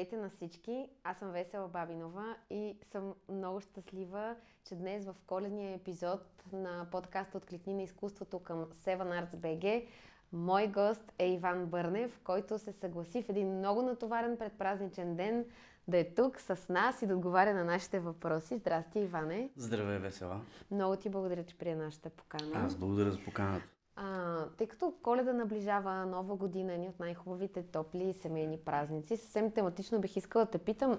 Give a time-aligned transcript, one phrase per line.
[0.00, 0.88] Здравейте на всички!
[1.04, 4.36] Аз съм Весела Бабинова и съм много щастлива,
[4.68, 6.20] че днес в коледния епизод
[6.52, 9.86] на подкаста Откликни на изкуството към Seven Arts BG
[10.32, 15.44] мой гост е Иван Бърнев, който се съгласи в един много натоварен предпразничен ден
[15.88, 18.56] да е тук с нас и да отговаря на нашите въпроси.
[18.56, 19.50] Здрасти, Иване!
[19.56, 20.40] Здравей, Весела!
[20.70, 22.50] Много ти благодаря, че прие нашата покана.
[22.54, 23.66] Аз благодаря за поканата.
[23.96, 30.00] А, тъй като коледа наближава нова година, ни от най-хубавите топли семейни празници, съвсем тематично
[30.00, 30.98] бих искала да те питам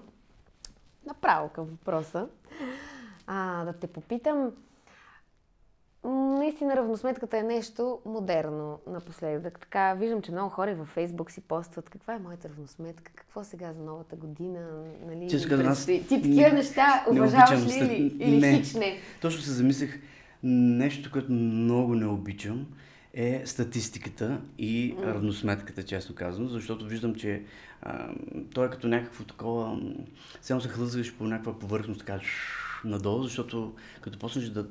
[1.06, 2.28] направо към въпроса.
[3.26, 4.52] А, да те попитам,
[6.04, 9.60] наистина равносметката е нещо модерно напоследък.
[9.60, 13.72] Така, виждам, че много хора във Фейсбук си постват каква е моята равносметка, какво сега
[13.72, 15.28] за новата година, нали?
[15.50, 15.86] Нас...
[15.86, 18.52] Ти такива неща уважаваш ли или, или не.
[18.52, 18.98] хич не?
[19.20, 20.00] Точно се замислих
[20.42, 22.66] нещо, което много не обичам
[23.14, 25.04] е статистиката и mm.
[25.04, 27.42] равносметката, честно казвам, защото виждам, че
[27.82, 28.08] а,
[28.54, 29.80] той е като някакво такова,
[30.40, 32.20] само се хлъзгаш по някаква повърхност така
[32.84, 34.66] надолу, защото като почнеш да,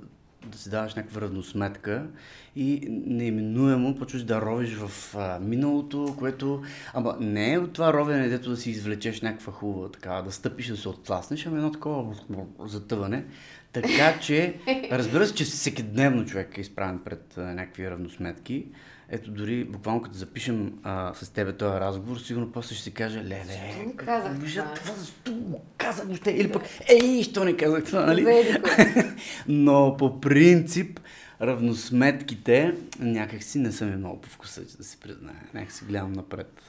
[0.46, 2.08] да си даваш някаква равносметка
[2.56, 6.62] и неименуемо почваш да ровиш в а, миналото, което...
[6.94, 10.68] Ама не е от това ровене, дето да си извлечеш някаква хубава, така, да стъпиш,
[10.68, 12.16] да се оттласнеш, ами едно такова
[12.60, 13.26] затъване.
[13.74, 14.54] Така че,
[14.92, 18.66] разбира се, че всеки дневно човек е изправен пред а, някакви равносметки.
[19.10, 23.20] Ето дори буквално като запишем а, с тебе този разговор, сигурно после ще си каже,
[23.20, 24.74] леле, защо не казах това?
[24.74, 24.96] това?
[24.96, 26.32] Защо го казах въобще?
[26.32, 28.58] Или пък, ей, що не казах това, нали?
[29.48, 31.00] Но по принцип,
[31.42, 35.42] равносметките някакси не са ми много по вкуса, да си призная.
[35.54, 36.62] Някакси гледам напред.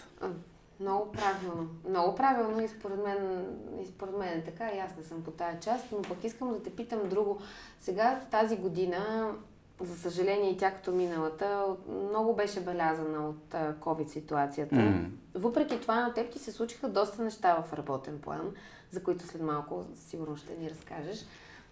[0.83, 1.69] Много правилно.
[1.88, 3.47] Много правилно и според мен,
[3.83, 4.72] и според мен е така.
[4.72, 7.38] И аз не съм по тая част, но пък искам да те питам друго.
[7.80, 9.33] Сега тази година,
[9.80, 14.75] за съжаление и тя като миналата, много беше белязана от COVID ситуацията.
[14.75, 15.08] Mm.
[15.34, 18.55] Въпреки това на теб ти се случиха доста неща в работен план,
[18.91, 21.25] за които след малко сигурно ще ни разкажеш.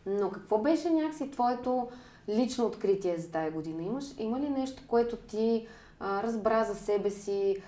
[0.06, 1.88] Но какво беше някакси твоето
[2.28, 3.82] лично откритие за тази година?
[3.82, 5.66] Имаш, има ли нещо, което ти
[6.00, 7.62] разбра за себе си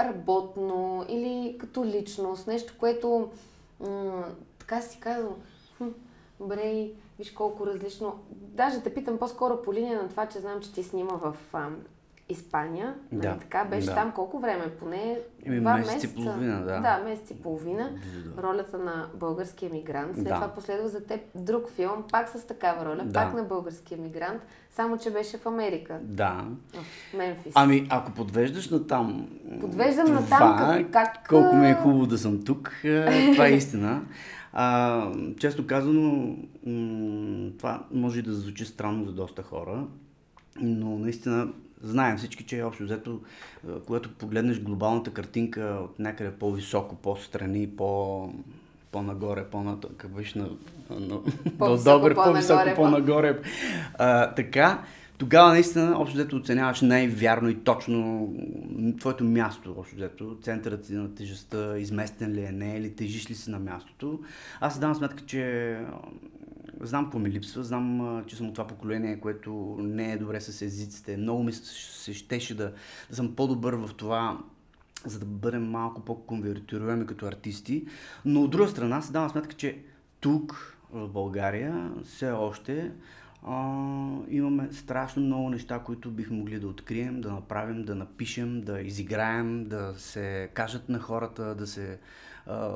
[0.00, 3.30] работно или като личност, нещо, което
[4.58, 5.34] така си казвам,
[6.40, 8.18] добре, виж колко различно.
[8.30, 11.36] Даже те питам по-скоро по линия на това, че знам, че ти снима в
[12.28, 12.94] Испания.
[13.12, 13.28] Нали да.
[13.28, 13.94] Нали, така беше да.
[13.94, 14.70] там колко време?
[14.80, 16.12] Поне Еми, два месец месеца.
[16.12, 16.80] и половина, да.
[16.80, 17.90] Да, месец и половина.
[18.36, 18.42] Да.
[18.42, 20.14] Ролята на българския мигрант.
[20.14, 20.34] След да.
[20.34, 23.12] това последва за теб друг филм, пак с такава роля, да.
[23.12, 25.98] пак на българския мигрант, само че беше в Америка.
[26.02, 26.44] Да.
[26.72, 27.52] В Мемфис.
[27.54, 29.28] Ами, ако подвеждаш на там.
[29.60, 31.28] Подвеждам на там, как.
[31.28, 32.72] Колко ми е хубаво да съм тук,
[33.32, 34.02] това е истина.
[34.52, 36.36] А, често казано,
[37.58, 39.86] това може да звучи странно за доста хора,
[40.60, 41.48] но наистина
[41.84, 43.20] знаем всички, че общо взето,
[43.86, 48.28] когато погледнеш глобалната картинка от някъде по-високо, по-страни, по
[48.92, 49.44] по-нагоре,
[49.96, 50.48] как беше на,
[50.90, 51.18] на,
[51.58, 53.40] по-добре, по-високо, по-нагоре.
[53.98, 54.82] А, така,
[55.18, 58.28] тогава наистина общо взето оценяваш най-вярно и точно
[58.98, 63.30] твоето място, общо взето, центърът си на тежестта, изместен ли е, не е ли, тежиш
[63.30, 64.20] ли си на мястото.
[64.60, 65.76] Аз си давам сметка, че
[66.86, 70.62] знам какво ми липсва, знам, че съм от това поколение, което не е добре с
[70.62, 71.16] езиците.
[71.16, 72.72] Много ми се щеше да,
[73.10, 74.38] да съм по-добър в това,
[75.06, 77.86] за да бъдем малко по-конвертируеми като артисти.
[78.24, 79.78] Но от друга страна се давам сметка, че
[80.20, 82.92] тук, в България, все още
[83.46, 83.78] а,
[84.28, 89.64] имаме страшно много неща, които бихме могли да открием, да направим, да напишем, да изиграем,
[89.64, 91.98] да се кажат на хората, да се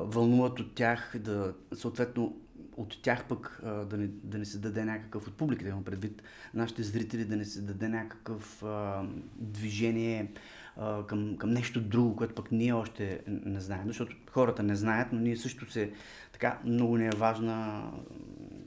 [0.03, 2.35] вълнуват от тях, да съответно
[2.79, 6.23] от тях пък а, да, ни, да ни се даде някакъв, от публиката имам предвид,
[6.53, 10.31] нашите зрители да ни се даде някакъв а, движение
[10.77, 15.07] а, към, към нещо друго, което пък ние още не знаем, защото хората не знаят,
[15.11, 15.91] но ние също се,
[16.31, 17.83] така, много не е важна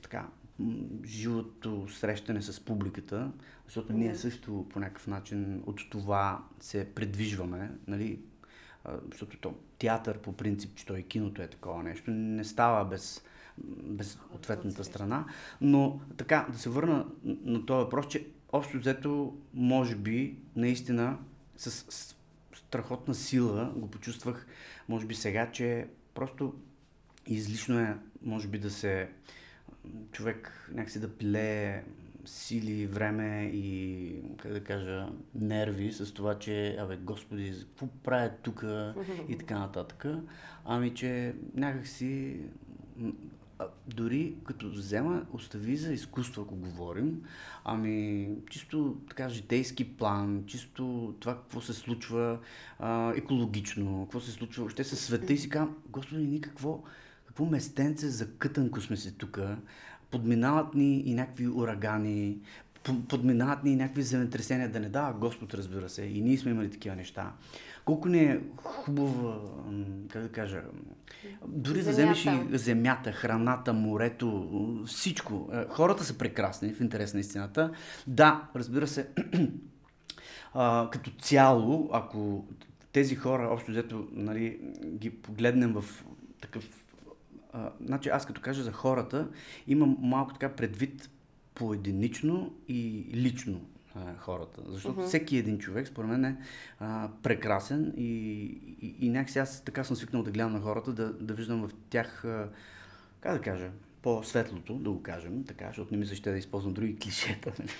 [0.03, 0.27] така,
[1.05, 3.33] живото срещане с публиката,
[3.65, 8.21] защото ние също по някакъв начин от това се предвижваме, нали,
[9.10, 13.22] защото то, театър по принцип, че той киното е такова нещо, не става без
[13.83, 15.25] без ответната страна.
[15.60, 21.19] Но така, да се върна на този въпрос, че общо взето, може би, наистина,
[21.57, 22.16] с, с
[22.54, 24.47] страхотна сила го почувствах,
[24.89, 26.54] може би сега, че просто
[27.27, 29.09] излишно е, може би, да се
[30.13, 31.84] човек някакси да пилее
[32.25, 38.65] сили, време и, как да кажа, нерви с това, че, абе, господи, какво правят тук
[39.28, 40.07] и така нататък.
[40.65, 42.41] Ами, че някакси
[43.86, 47.22] дори като взема, остави за изкуство, ако говорим,
[47.64, 52.38] ами чисто така житейски план, чисто това какво се случва
[52.78, 56.82] а, екологично, какво се случва още със света и си казвам, господи, ни какво,
[57.26, 59.41] какво местенце за кътанко сме се тук,
[60.10, 62.38] подминават ни и някакви урагани,
[63.09, 66.03] подминават ни някакви земетресения, да не дава Господ, разбира се.
[66.03, 67.33] И ние сме имали такива неща.
[67.84, 69.39] Колко ни е хубава,
[70.09, 70.63] как да кажа,
[71.47, 75.49] дори да вземеш и земята, храната, морето, всичко.
[75.53, 77.73] Е, хората са прекрасни, в интерес на истината.
[78.07, 79.09] Да, разбира се,
[80.55, 82.45] а, като цяло, ако
[82.93, 85.84] тези хора, общо взето, нали, ги погледнем в
[86.41, 86.84] такъв...
[87.53, 89.29] А, значи аз като кажа за хората,
[89.67, 91.11] имам малко така предвид
[91.54, 93.60] поединично и лично
[93.95, 94.63] а, хората.
[94.66, 95.07] Защото uh-huh.
[95.07, 96.37] всеки един човек, според мен, е
[96.81, 98.13] а, прекрасен и,
[98.83, 101.71] и, и някакси аз така съм свикнал да гледам на хората, да, да виждам в
[101.91, 102.49] тях, а,
[103.21, 103.71] как да кажа,
[104.03, 107.53] по-светлото, да го кажем, така, защото не мисля, ще да използвам други клишета.
[107.59, 107.71] Нали?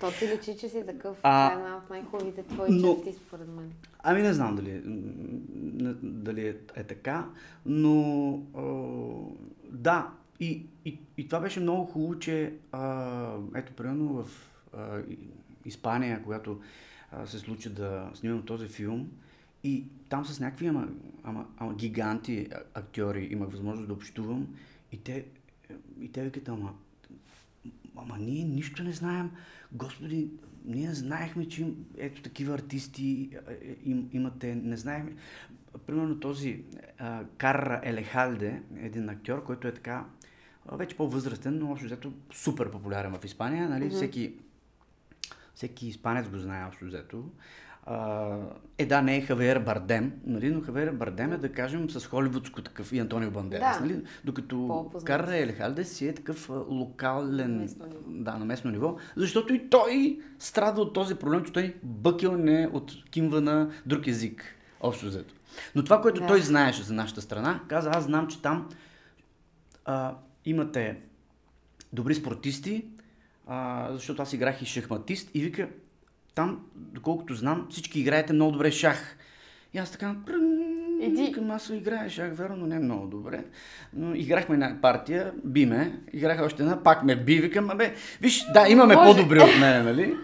[0.00, 3.48] То ти личи, че си такъв, а, е една от най-хубавите твои но, черти, според
[3.48, 3.72] мен.
[3.98, 4.82] Ами не знам дали,
[6.02, 7.28] дали е, е така,
[7.66, 8.62] но а,
[9.72, 10.10] да,
[10.40, 14.30] и, и, и това беше много хубаво, че а, ето, примерно в
[14.76, 15.02] а,
[15.64, 16.60] Испания, когато
[17.12, 19.10] а, се случи да снимам този филм,
[19.64, 20.88] и там с някакви ама,
[21.24, 24.48] ама, ама гиганти актьори имах възможност да общувам
[24.92, 25.24] и те,
[26.00, 26.74] и те викат, ама,
[27.96, 29.30] ама ние нищо не знаем.
[29.72, 30.28] Господи,
[30.64, 33.30] ние знаехме, че ето такива артисти
[33.84, 35.12] им, имате, не знаехме.
[35.86, 36.62] Примерно този
[36.98, 40.04] а, Карра Елехалде, един актьор, който е така
[40.72, 43.68] вече по-възрастен, но общо взето супер популярен в Испания.
[43.68, 43.84] Нали?
[43.84, 43.94] Mm-hmm.
[43.94, 44.34] Всеки,
[45.54, 47.24] всеки испанец го знае общо взето.
[48.78, 50.50] е, да, не е Хавиер Бардем, нали?
[50.50, 53.78] но Хавиер Бардем е, да кажем, с холивудско такъв и Антонио Бандерас.
[53.78, 53.84] Да.
[53.84, 54.02] Нали?
[54.24, 60.20] Докато Карра Елехалдес си е такъв локален, местно да, на местно ниво, защото и той
[60.38, 64.44] страда от този проблем, че той бъкил не от кимва на друг език,
[64.80, 65.34] общо взето.
[65.74, 66.26] Но това, което да.
[66.26, 68.68] той знаеше за нашата страна, каза, аз знам, че там
[69.84, 70.14] а,
[70.46, 70.96] имате
[71.92, 72.84] добри спортисти,
[73.46, 75.68] а, защото аз играх и шахматист и вика,
[76.34, 79.16] там, доколкото знам, всички играете много добре шах.
[79.74, 80.16] И аз така,
[81.00, 81.32] Иди.
[81.32, 83.44] Към аз играя шах, верно, но не много добре.
[83.92, 88.46] Но играхме една партия, би ме, играх още една, пак ме би, викам, абе, виж,
[88.54, 89.06] да, имаме Може.
[89.06, 90.16] по-добри от мен, нали?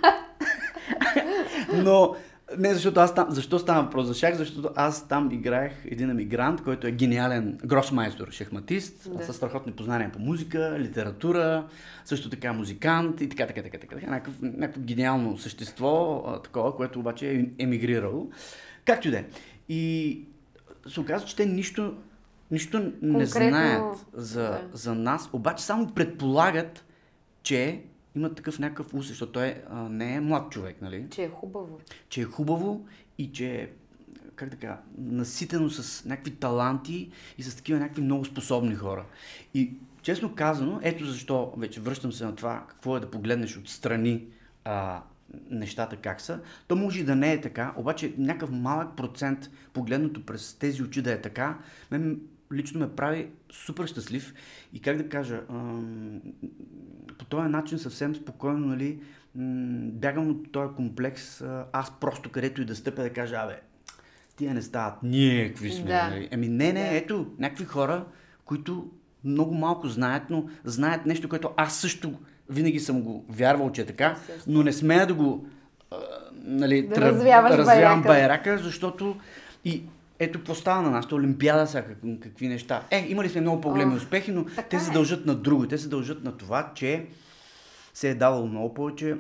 [1.75, 2.17] но
[2.59, 4.35] не, защото аз там, защо става въпрос за шах?
[4.35, 9.25] Защото аз там играех един емигрант, който е гениален гросмайстор, шахматист, да.
[9.25, 11.67] с страхотни познания по музика, литература,
[12.05, 16.99] също така музикант и така, така, така, така, така някакъв, някакъв гениално същество, такова, което
[16.99, 18.31] обаче е емигрирало.
[18.85, 19.25] Както и да е.
[19.69, 20.25] И
[20.89, 21.95] се оказва, че те нищо,
[22.51, 23.19] нищо Конкретно...
[23.19, 24.61] не знаят за, да.
[24.73, 26.85] за нас, обаче само предполагат,
[27.43, 27.83] че
[28.17, 31.07] има такъв някакъв усет, защото той а, не е млад човек, нали?
[31.11, 31.81] Че е хубаво.
[32.09, 32.87] Че е хубаво
[33.19, 33.71] и че е,
[34.35, 39.05] как така, наситено с някакви таланти и с такива някакви много способни хора.
[39.55, 39.73] И
[40.03, 44.25] честно казано, ето защо вече връщам се на това, какво е да погледнеш отстрани
[44.65, 45.03] а,
[45.51, 46.41] нещата как са.
[46.69, 51.03] То може и да не е така, обаче някакъв малък процент, погледнато през тези очи
[51.03, 51.59] да е така,
[51.91, 52.21] мен
[52.53, 54.35] лично ме прави супер щастлив
[54.73, 55.41] и как да кажа,
[57.19, 58.99] по този начин съвсем спокойно, нали,
[59.93, 63.61] бягам от този комплекс, аз просто където и да стъпя да кажа, абе,
[64.37, 65.87] тия не стават, ние какви сме.
[65.87, 66.09] Да.
[66.09, 66.29] Нали?
[66.33, 68.05] Ами не, не, ето, някакви хора,
[68.45, 68.91] които
[69.25, 72.19] много малко знаят, но знаят нещо, което аз също
[72.49, 74.17] винаги съм го вярвал, че е така,
[74.47, 75.47] но не смея да го
[76.35, 78.09] нали, да тръб, развявам байрака.
[78.09, 79.17] байрака, защото
[79.65, 79.83] и
[80.25, 82.83] ето какво става на нашата Олимпиада, сега как, какви неща.
[82.91, 84.93] Е, имали сме много по-големи успехи, но те се е.
[84.93, 85.69] дължат на друго.
[85.69, 87.07] Те се дължат на това, че
[87.95, 89.17] се е давало много повече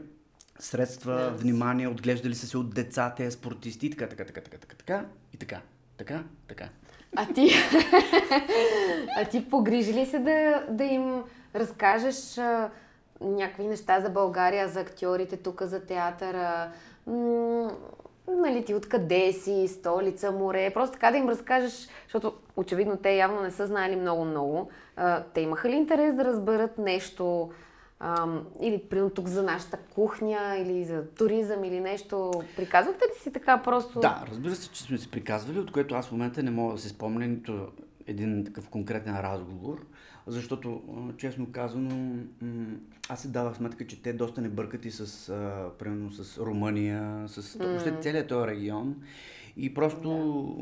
[0.58, 1.40] средства, yes.
[1.40, 5.04] внимание, отглеждали са се от деца, те спортисти и така, така, така, така, така, така,
[5.34, 5.60] и така,
[5.98, 6.68] така, така.
[7.16, 7.50] А ти,
[9.16, 11.22] а ти погрижи ли се да, да им
[11.54, 12.70] разкажеш а,
[13.20, 16.72] някакви неща за България, за актьорите тук, за театъра?
[17.06, 17.70] М-
[18.40, 23.40] нали ти откъде си, столица, море, просто така да им разкажеш, защото очевидно те явно
[23.40, 24.70] не са знаели много-много.
[25.34, 27.50] те имаха ли интерес да разберат нещо,
[28.00, 32.42] ам, или примерно тук за нашата кухня, или за туризъм, или нещо.
[32.56, 34.00] Приказвахте ли си така просто?
[34.00, 36.80] Да, разбира се, че сме се приказвали, от което аз в момента не мога да
[36.80, 37.68] се спомня нито
[38.06, 39.86] един такъв конкретен разговор,
[40.26, 40.82] защото,
[41.16, 42.16] честно казано,
[43.08, 47.28] аз се давах сметка, че те доста не бъркат и с, а, примерно, с Румъния,
[47.28, 47.66] с mm.
[47.66, 49.02] въобще целият този регион.
[49.56, 50.08] И просто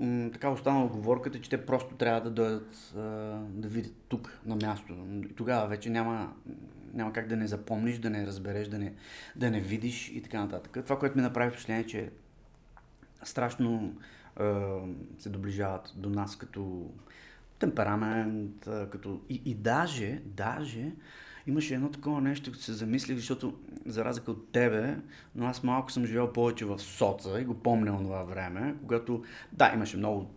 [0.01, 0.07] да.
[0.07, 3.01] м- така остана оговорката, че те просто трябва да дойдат а,
[3.49, 4.95] да видят тук, на място.
[5.37, 6.33] Тогава вече няма,
[6.95, 8.95] няма как да не запомниш, да не разбереш, да не,
[9.37, 10.85] да не видиш и така нататък.
[10.85, 12.11] Това, което ми направи впечатление, че
[13.23, 13.95] страшно
[14.37, 14.79] а,
[15.19, 16.91] се доближават до нас като
[17.61, 19.21] темперамент, като...
[19.29, 20.93] И, и даже, даже,
[21.47, 23.55] имаше едно такова нещо, като се замислих, защото
[23.87, 24.97] за разлика от тебе,
[25.35, 29.73] но аз малко съм живял повече в соца и го помня това време, когато, да,
[29.75, 30.31] имаше много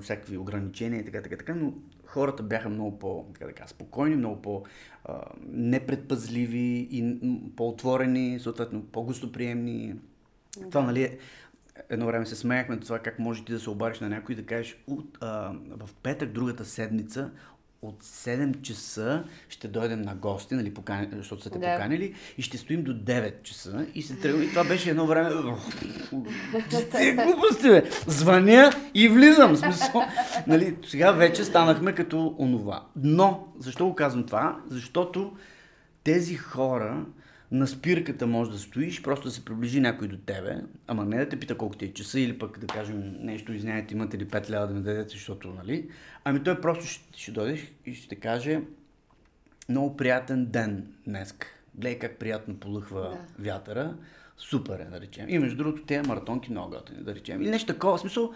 [0.00, 1.72] всякакви ограничения и така, така, така, но
[2.06, 4.64] хората бяха много по, така, така, спокойни, много по
[5.04, 7.18] а, непредпазливи и
[7.56, 9.94] по-отворени, съответно по-гостоприемни.
[10.70, 11.18] Това, нали,
[11.88, 14.46] едно време се смеяхме това как може ти да се обадиш на някой и да
[14.46, 17.30] кажеш от, а, в петък другата седмица
[17.82, 21.74] от 7 часа ще дойдем на гости, нали, покани, защото са те да.
[21.74, 23.86] поканили, и ще стоим до 9 часа.
[23.94, 24.44] И се тръгва.
[24.44, 25.30] И това беше едно време.
[27.00, 27.82] Ти глупости, бе!
[28.06, 29.56] Звъня и влизам.
[29.56, 30.02] Смисъл.
[30.46, 32.86] Нали, сега вече станахме като онова.
[32.96, 34.60] Но, защо го казвам това?
[34.70, 35.32] Защото
[36.04, 37.04] тези хора,
[37.50, 41.28] на спирката може да стоиш, просто да се приближи някой до тебе, ама не да
[41.28, 44.50] те пита колко ти е часа или пък да кажем нещо, извиняйте, имате ли 5
[44.50, 45.90] лева да ми дадете, защото, нали?
[46.24, 48.60] Ами той просто ще, ще дойде и ще каже
[49.68, 51.34] много приятен ден днес.
[51.74, 53.44] Гледай как приятно полъхва да.
[53.44, 53.94] вятъра.
[54.38, 55.26] Супер е, да речем.
[55.28, 57.42] И между другото, тези маратонки много готини, да речем.
[57.42, 58.34] Или нещо такова, смисъл.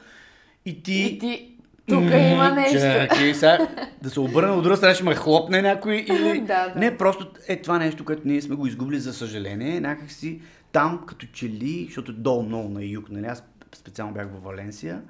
[0.64, 0.92] И ти...
[0.92, 1.56] И ти
[1.90, 2.78] тук има нещо.
[2.78, 3.68] Чакай, сега,
[4.02, 6.40] да се обърна от друга страна, ще ме хлопне някой или...
[6.40, 6.80] да, да.
[6.80, 9.80] Не, просто е това нещо, което ние сме го изгубили, за съжаление.
[9.80, 10.40] Някак си
[10.72, 13.26] там, като че ли, защото е долу много на юг, нали?
[13.26, 13.44] Аз
[13.74, 15.02] специално бях в Валенсия.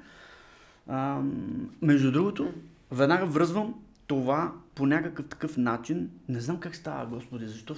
[0.89, 1.21] А,
[1.83, 2.53] между другото,
[2.91, 3.75] веднага връзвам
[4.07, 6.11] това по някакъв такъв начин.
[6.29, 7.77] Не знам как става, Господи, защо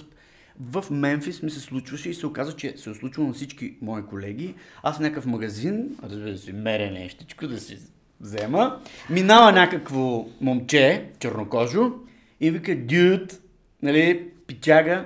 [0.59, 4.05] в Мемфис ми се случваше и се оказа, че се е случвало на всички мои
[4.05, 4.55] колеги.
[4.83, 7.77] Аз в някакъв магазин, разбира се, меря нещичко да си
[8.23, 8.79] взема.
[9.09, 11.91] Минава някакво момче, чернокожо,
[12.39, 13.39] и вика, дюд,
[13.81, 15.05] нали, пичага,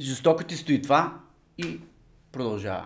[0.00, 1.18] жестоко ти стои това
[1.58, 1.80] и
[2.32, 2.84] продължава.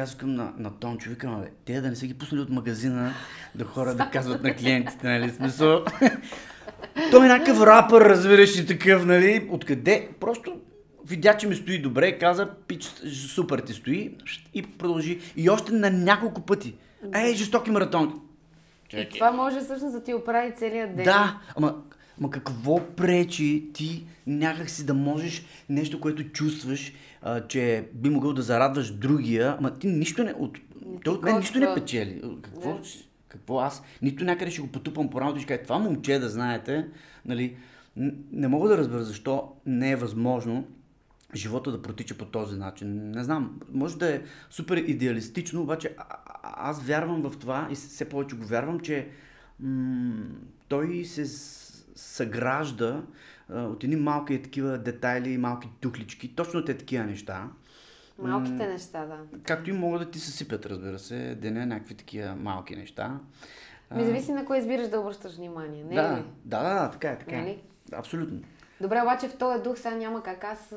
[0.00, 3.12] Аз искам на, на Тончо, викам, бе, те да не са ги пуснали от магазина,
[3.54, 5.84] да хора да казват на клиентите, нали, смисъл.
[7.10, 10.08] Той е някакъв рапър, разбираш и такъв, нали, откъде?
[10.20, 10.60] Просто
[11.06, 14.16] видя, че ми стои добре, каза, пич, супер ти стои
[14.54, 15.20] и продължи.
[15.36, 16.74] И още на няколко пъти.
[17.14, 18.16] Ей, жестоки маратонки.
[18.92, 21.04] И това може всъщност да ти оправи целият ден.
[21.04, 21.82] Да, ама,
[22.20, 26.92] ама какво пречи ти някакси да можеш нещо, което чувстваш,
[27.22, 30.34] а, че би могъл да зарадваш другия, ама ти нищо не...
[30.38, 30.58] От,
[31.04, 32.22] той от мен нищо не печели.
[32.42, 32.80] Какво, да.
[33.28, 33.82] какво аз?
[34.02, 36.86] Нито някъде ще го потупам по рамото и ще кажа, това момче да знаете,
[37.24, 37.56] нали,
[38.32, 40.64] не мога да разбера защо не е възможно
[41.36, 43.10] живота да протича по този начин.
[43.10, 45.96] Не знам, може да е супер идеалистично, обаче
[46.42, 49.08] аз вярвам в това и все повече го вярвам, че
[49.60, 50.24] м-
[50.68, 51.24] той се
[51.96, 53.02] съгражда
[53.48, 57.48] а, от едни малки такива детайли, малки тухлички, точно те такива неща.
[58.18, 59.18] Малките неща, да.
[59.42, 63.20] Както и могат да ти се сипят, разбира се, деня някакви такива малки неща.
[63.96, 66.22] Ми зависи на кой избираш да обръщаш внимание, не да, ли?
[66.44, 67.56] Да, да, да, така е, така е.
[67.92, 68.40] Абсолютно.
[68.84, 70.44] Добре, обаче в този дух сега няма как.
[70.44, 70.74] Аз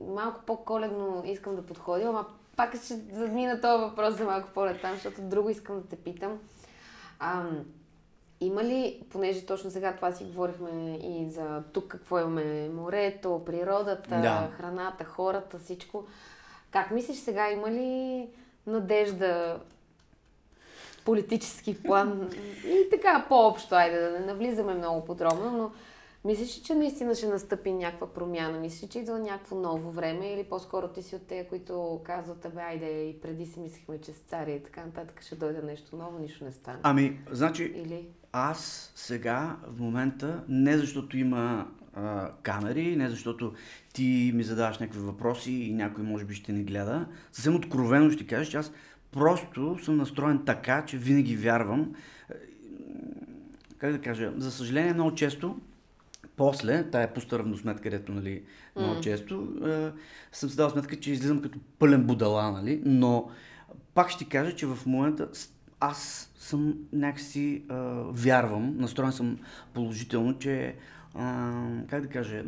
[0.00, 5.22] малко по-коледно искам да подходя, ама пак ще задмина този въпрос за малко по-летам, защото
[5.22, 6.38] друго искам да те питам.
[7.18, 7.44] А,
[8.40, 14.20] има ли, понеже точно сега това си говорихме и за тук какво имаме, морето, природата,
[14.20, 14.50] да.
[14.56, 16.04] храната, хората, всичко.
[16.70, 18.28] Как мислиш сега, има ли
[18.66, 19.60] надежда
[21.04, 22.30] политически план
[22.66, 25.70] и така по-общо, айде да не навлизаме много подробно, но
[26.26, 28.60] Мислиш ли, че наистина ще настъпи някаква промяна?
[28.60, 32.44] Мислиш ли, че идва някакво ново време или по-скоро ти си от тези, които казват,
[32.44, 35.96] абе, айде, и преди си мислихме, че с цари и така нататък ще дойде нещо
[35.96, 36.78] ново, нищо не стане?
[36.82, 38.08] Ами, значи, или?
[38.32, 43.52] аз сега, в момента, не защото има а, камери, не защото
[43.92, 48.26] ти ми задаваш някакви въпроси и някой може би ще ни гледа, съвсем откровено ще
[48.26, 48.72] кажа, че аз
[49.12, 51.94] просто съм настроен така, че винаги вярвам.
[53.78, 55.56] Как да кажа, за съжаление много често
[56.36, 58.42] после, тая пуста равносметка, където нали,
[58.76, 59.00] много mm.
[59.00, 59.90] често, е,
[60.32, 62.82] съм си дал сметка, че излизам като пълен будала, нали?
[62.84, 63.30] но
[63.94, 65.28] пак ще кажа, че в момента
[65.80, 67.74] аз съм някакси е,
[68.10, 69.38] вярвам, настроен съм
[69.74, 70.76] положително, че
[71.18, 71.52] а,
[71.88, 72.42] как да кажа,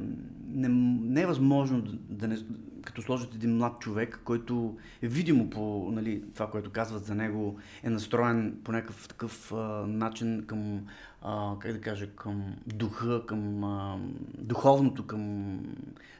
[0.48, 0.68] не,
[1.12, 2.38] не е възможно да, да не,
[2.84, 7.58] като сложат един млад човек, който е видимо по нали, това, което казват за него,
[7.82, 10.86] е настроен по някакъв такъв а, начин към,
[11.22, 13.98] а, как да кажа, към духа, към а,
[14.38, 15.58] духовното, към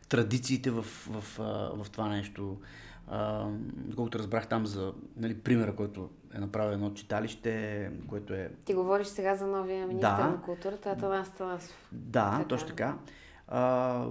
[0.08, 2.56] традициите в, в, а, в това нещо.
[3.66, 8.50] доколкото разбрах там за нали, примера, който е направил едно читалище, което е...
[8.64, 10.28] Ти говориш сега за новия министр да.
[10.28, 11.88] на културата, Атанас Танасов.
[11.92, 12.48] Да, така.
[12.48, 12.98] точно така.
[13.48, 14.04] А,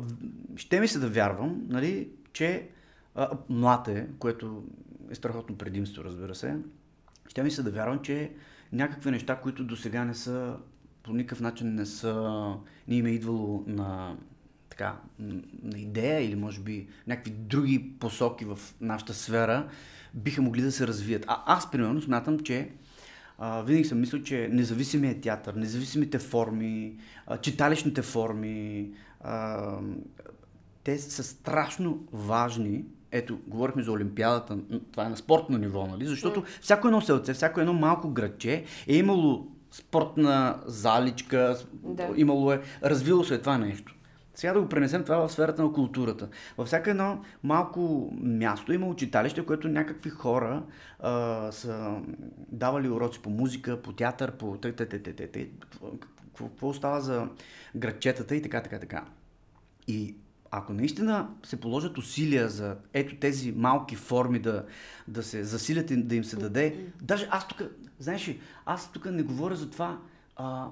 [0.55, 2.69] ще ми се да вярвам, нали, че
[3.15, 4.63] а, млад е, което
[5.09, 6.57] е страхотно предимство, разбира се.
[7.27, 8.31] Ще ми се да вярвам, че
[8.71, 10.57] някакви неща, които до сега не са
[11.07, 12.53] по никакъв начин не са,
[12.87, 14.15] не им е идвало на,
[14.69, 14.95] така,
[15.63, 19.67] на идея или може би някакви други посоки в нашата сфера,
[20.13, 21.25] биха могли да се развият.
[21.27, 22.69] А аз, примерно, смятам, че
[23.37, 26.97] а, винаги съм мислил, че независимият театър, независимите форми,
[27.27, 29.77] а, читалищните форми, а,
[30.83, 32.85] те са страшно важни.
[33.11, 34.57] Ето, говорихме за Олимпиадата,
[34.91, 36.05] това е на спортно ниво, нали?
[36.05, 42.09] Защото всяко едно селце, всяко едно малко градче е имало спортна заличка, да.
[42.15, 43.95] имало е, развило се е това нещо.
[44.37, 46.29] Сега да го пренесем това в сферата на културата.
[46.57, 50.63] Във всяко едно малко място има учиталище, което някакви хора
[50.99, 52.01] а, са
[52.51, 54.57] давали уроци по музика, по театър, по.
[56.37, 57.27] Какво остава за
[57.75, 59.05] градчетата и така, така, така.
[59.87, 60.15] И
[60.57, 64.65] ако наистина се положат усилия за ето тези малки форми да,
[65.07, 67.61] да се засилят и да им се даде, даже аз тук,
[67.99, 69.99] знаеш ли, аз тук не говоря за това
[70.35, 70.67] а,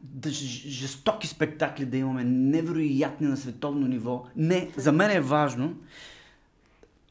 [0.00, 4.26] да, жестоки спектакли да имаме, невероятни на световно ниво.
[4.36, 5.76] Не, за мен е важно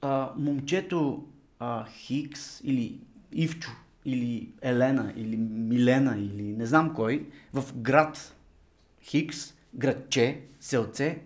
[0.01, 1.25] а, момчето
[1.59, 2.99] а, Хикс или
[3.31, 3.71] Ивчо
[4.05, 8.35] или Елена или Милена или не знам кой в град
[9.03, 11.19] Хикс, градче, селце,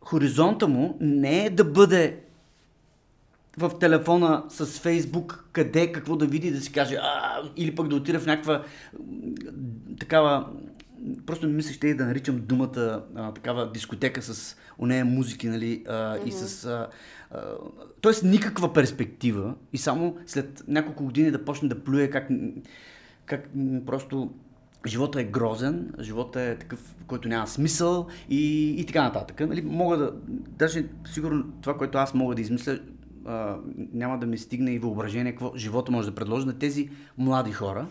[0.00, 2.20] хоризонта му не е да бъде
[3.58, 7.96] в телефона с Фейсбук, къде, какво да види, да си каже, а, или пък да
[7.96, 8.64] отида в някаква
[10.00, 10.46] такава,
[11.26, 15.92] просто мисля, ще и да наричам думата а, такава дискотека с онея музики, нали, а,
[15.92, 16.24] mm-hmm.
[16.24, 16.64] и с...
[16.64, 16.88] А,
[17.30, 17.40] а,
[18.00, 22.28] тоест никаква перспектива и само след няколко години да почне да плюе как,
[23.26, 23.48] как
[23.86, 24.32] просто
[24.86, 29.40] живота е грозен, живота е такъв, който няма смисъл и, и така нататък.
[29.40, 30.12] Нали, мога да,
[30.48, 32.78] даже сигурно това, което аз мога да измисля,
[33.26, 33.56] а,
[33.92, 37.86] няма да ми стигне и въображение какво живота може да предложи на тези млади хора.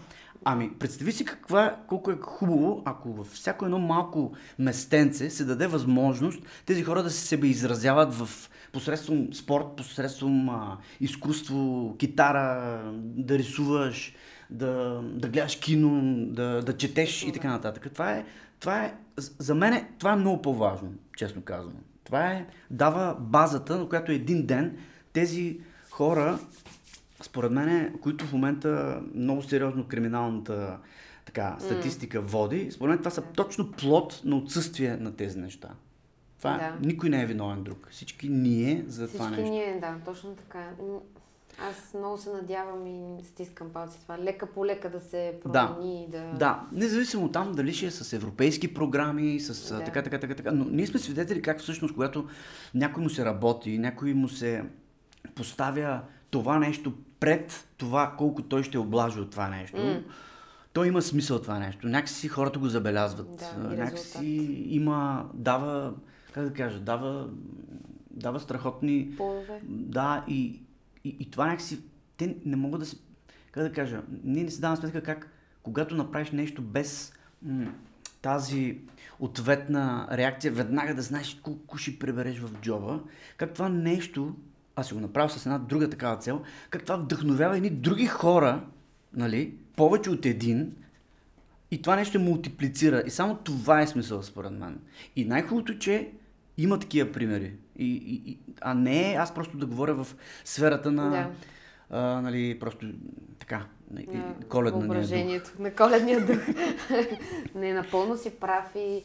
[0.45, 5.67] Ами, представи си каква, колко е хубаво, ако във всяко едно малко местенце се даде
[5.67, 13.37] възможност тези хора да се себе изразяват в посредством спорт, посредством а, изкуство, китара, да
[13.37, 14.13] рисуваш,
[14.49, 17.87] да, да гледаш кино, да, да четеш и така нататък.
[17.93, 18.25] Това е,
[18.59, 21.79] това е, за мен това е много по-важно, честно казано.
[22.03, 24.77] Това е, дава базата, на която един ден
[25.13, 25.59] тези
[25.89, 26.39] хора,
[27.21, 30.77] според мен, които в момента много сериозно криминалната
[31.25, 32.21] така, статистика mm.
[32.21, 35.69] води, според мен това са точно плод на отсъствие на тези неща.
[36.37, 36.87] Това да.
[36.87, 37.87] никой не е виновен друг.
[37.91, 39.43] Всички ние за Всички това нещо.
[39.43, 40.69] Всички ние, да, точно така.
[41.61, 44.17] Аз много се надявам и стискам палци това.
[44.17, 46.07] Лека по лека да се промени.
[46.11, 46.37] Да, да...
[46.37, 46.61] да.
[46.71, 49.83] независимо там дали ще е с европейски програми, с да.
[49.83, 50.51] така, така, така, така.
[50.51, 52.27] Но ние сме свидетели как всъщност, когато
[52.75, 54.63] някой му се работи, някой му се
[55.35, 60.03] поставя това нещо пред това колко той ще облажи от това нещо, mm.
[60.73, 61.87] то има смисъл това нещо.
[61.87, 63.53] Някакси хората го забелязват.
[63.57, 65.93] Да, Някакси има, дава,
[66.31, 67.29] как да кажа, дава,
[68.11, 69.11] дава страхотни...
[69.17, 69.61] Полове.
[69.63, 70.61] Да, и,
[71.03, 71.79] и, и това някакси,
[72.17, 72.97] те не могат да се,
[73.51, 75.31] как да кажа, ние не си даваме сметка как,
[75.63, 77.73] когато направиш нещо без м-
[78.21, 78.77] тази
[79.19, 82.99] ответна реакция, веднага да знаеш колко ще пребереш в джоба,
[83.37, 84.35] как това нещо
[84.75, 88.65] аз си го направил с една друга такава цел, как това вдъхновява едни други хора,
[89.13, 90.75] нали, повече от един,
[91.71, 93.03] и това нещо мултиплицира.
[93.07, 94.79] И само това е смисъл, според мен.
[95.15, 96.11] И най-хубавото, че
[96.57, 97.53] има такива примери.
[97.79, 100.15] И, и, а не аз просто да говоря в
[100.45, 101.29] сферата на, да.
[101.89, 102.87] а, нали, просто
[103.39, 105.59] така, на, коледна дух.
[105.59, 106.39] На коледния дух.
[107.55, 109.03] не, напълно си прав и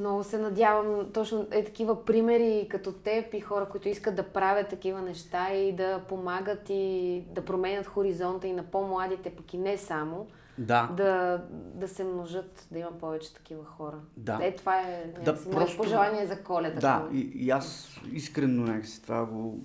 [0.00, 4.68] много се надявам точно е такива примери като теб и хора, които искат да правят
[4.68, 9.76] такива неща и да помагат и да променят хоризонта и на по-младите, пък и не
[9.76, 10.26] само.
[10.58, 10.86] Да.
[10.96, 11.44] Да,
[11.74, 14.00] да се множат, да има повече такива хора.
[14.16, 14.38] Да.
[14.42, 15.76] Е, това е да, просто...
[15.76, 16.80] пожелание за коледа.
[16.80, 19.60] Да, и, и аз искрено някакси това го,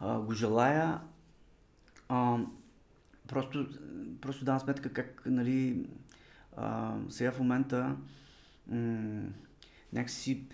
[0.00, 1.00] а, го желая.
[2.08, 2.38] А,
[3.28, 3.66] просто,
[4.20, 5.86] просто давам сметка как, нали,
[6.56, 7.96] а, сега в момента
[8.66, 9.22] м-
[9.92, 10.46] някакси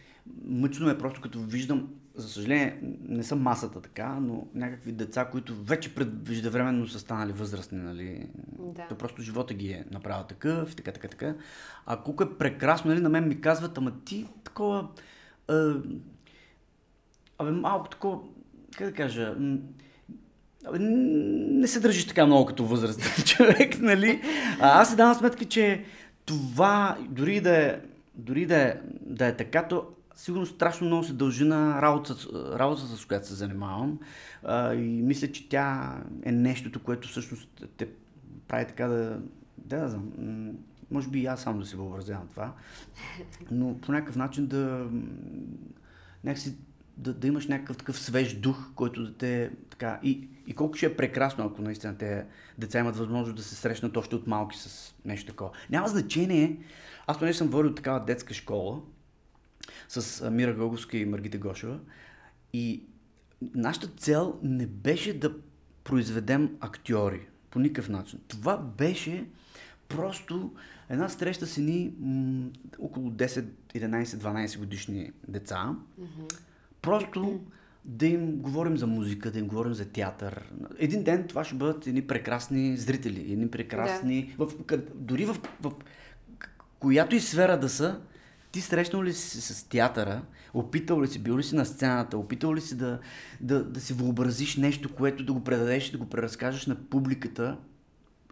[0.44, 5.54] мъчно е просто като виждам, за съжаление не съм масата така, но някакви деца, които
[5.54, 8.26] вече предвиждавременно са станали възрастни, нали?
[8.58, 8.86] Да.
[8.88, 11.34] То просто живота ги е направил такъв, така, така, така.
[11.86, 14.88] А колко е прекрасно, нали, на мен ми казват, ама ти такова...
[15.48, 15.74] А,
[17.38, 18.18] абе, малко такова,
[18.76, 19.36] как да кажа,
[20.64, 24.20] абе, не се държиш така много като възрастен човек, нали?
[24.60, 25.84] А аз си давам сметка, че
[26.24, 27.80] това, дори да е,
[28.14, 29.86] дори да е, да е така, то
[30.20, 33.98] сигурно страшно много се дължи на работата, работата с която се занимавам.
[34.42, 37.88] А, и мисля, че тя е нещото, което всъщност те
[38.48, 39.20] прави така да...
[39.58, 40.10] Да, да знам.
[40.90, 42.52] Може би и аз сам да си въобразявам това.
[43.50, 44.86] Но по някакъв начин да...
[46.24, 46.56] Някакси
[46.96, 50.00] да, да имаш някакъв такъв свеж дух, който да те така...
[50.02, 52.26] И, и колко ще е прекрасно, ако наистина те
[52.58, 55.50] деца имат възможност да се срещнат още от малки с нещо такова.
[55.70, 56.58] Няма значение.
[57.06, 58.80] Аз поне съм водил такава детска школа
[59.88, 61.78] с Мира Гълговска и Маргита Гошева.
[62.52, 62.82] И
[63.54, 65.32] нашата цел не беше да
[65.84, 68.20] произведем актьори по никакъв начин.
[68.28, 69.26] Това беше
[69.88, 70.52] просто
[70.88, 75.76] една среща с едни м- около 10, 11, 12 годишни деца.
[76.00, 76.38] Mm-hmm.
[76.82, 77.40] Просто
[77.84, 80.52] да им говорим за музика, да им говорим за театър.
[80.78, 84.34] Един ден това ще бъдат едни прекрасни зрители, едни прекрасни...
[84.38, 84.46] Да.
[84.46, 84.54] В,
[84.94, 85.72] дори в, в
[86.78, 88.00] която и сфера да са,
[88.52, 90.22] ти срещнал ли си с театъра,
[90.54, 92.98] опитал ли си, бил ли си на сцената, опитал ли си да,
[93.40, 97.58] да, да си въобразиш нещо, което да го предадеш, да го преразкажеш на публиката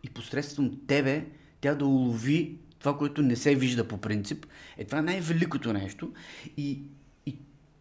[0.03, 1.27] и посредством тебе
[1.61, 4.47] тя да улови това, което не се вижда по принцип.
[4.77, 6.13] Е, това е най-великото нещо.
[6.57, 6.83] И,
[7.27, 7.37] и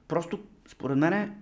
[0.08, 1.36] просто, според мен,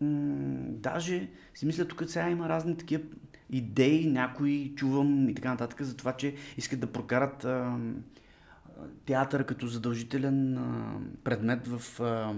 [0.00, 3.02] м- даже си мисля, тук сега има разни такива
[3.50, 7.78] идеи, някои чувам и така нататък, за това, че искат да прокарат а,
[9.06, 12.34] театър като задължителен а, предмет в, а,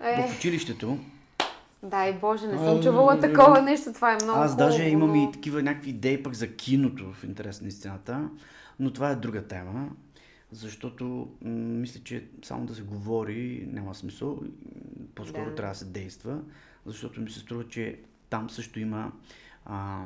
[0.00, 0.28] е.
[0.28, 0.98] в училището.
[1.82, 5.62] Дай Боже, не съм чувала такова нещо, това е много Аз даже имам и такива
[5.62, 8.28] някакви идеи пък за киното в интерес на истината,
[8.80, 9.90] но това е друга тема,
[10.52, 14.40] защото м- мисля, че само да се говори няма смисъл,
[15.14, 15.54] по-скоро да.
[15.54, 16.40] трябва да се действа,
[16.86, 17.98] защото ми се струва, че
[18.30, 19.12] там също има
[19.64, 20.04] а,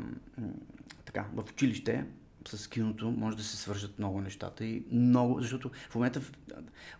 [1.04, 2.04] така, в училище
[2.48, 6.32] с киното може да се свържат много нещата и много, защото в момента, в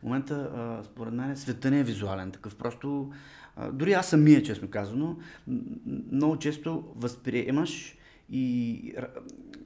[0.02, 2.56] момента а, според мен света не е визуален такъв.
[2.56, 3.12] Просто,
[3.56, 5.16] а, дори аз самия, честно казано,
[6.12, 7.96] много често възприемаш
[8.30, 8.92] и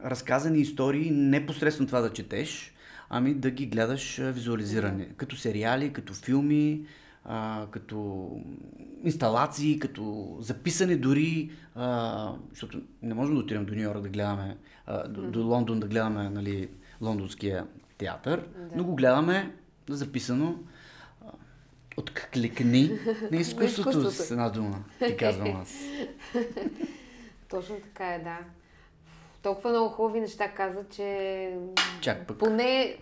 [0.05, 2.75] разказани истории не посредством това да четеш,
[3.09, 5.09] ами да ги гледаш визуализирани.
[5.17, 6.87] Като сериали, като филми,
[7.25, 8.31] а, като
[9.05, 14.57] инсталации, като записане дори, а, защото не можем да отидем до Нью Йорк да гледаме,
[14.87, 16.69] а, до, до Лондон да гледаме нали,
[17.01, 17.67] лондонския
[17.99, 18.77] театър, да.
[18.77, 19.55] но го гледаме
[19.89, 20.59] записано
[21.97, 22.99] от кликни
[23.31, 25.75] на изкуството, с една дума, ти казвам аз.
[27.49, 28.39] Точно така е, да.
[29.43, 31.59] Толкова много хубави неща каза, че
[32.01, 32.39] Чак пък.
[32.39, 32.97] поне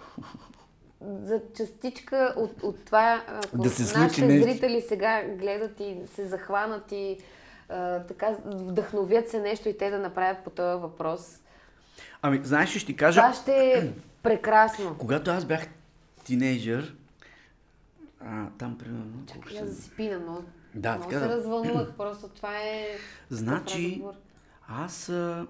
[1.01, 4.51] за частичка от, от това, ако да се случи нашите нещо.
[4.51, 7.19] зрители сега гледат и се захванат и
[7.69, 11.41] а, така вдъхновят се нещо и те да направят по този въпрос.
[12.23, 13.21] Ами, знаеш, ще ти кажа...
[13.21, 14.97] Това ще е прекрасно.
[14.99, 15.67] Когато аз бях
[16.25, 16.95] тинейджър,
[18.21, 19.27] а, там примерно...
[19.27, 20.43] Чакай, аз да си пина, но
[20.75, 21.37] да, много така се да...
[21.37, 22.87] развълнувах, просто това е...
[23.31, 24.03] Значи,
[24.69, 25.47] аз а,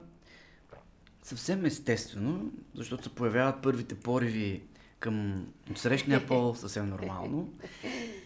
[1.22, 4.62] съвсем естествено, защото се появяват първите пориви
[5.00, 7.48] към срещния пол съвсем нормално.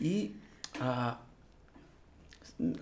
[0.01, 0.31] И
[0.81, 1.17] а,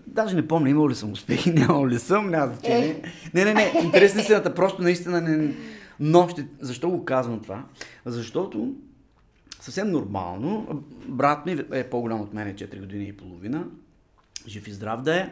[0.06, 3.02] даже не помня имал ли съм успехи, нямал ли съм, няма значение.
[3.34, 5.54] Не, не, не, интересна истината, просто наистина не...
[6.00, 6.46] Но ще...
[6.60, 7.64] Защо го казвам това?
[8.06, 8.74] Защото
[9.60, 13.64] съвсем нормално, брат ми е по-голям от мен, 4 години и половина,
[14.48, 15.30] жив и здрав да е,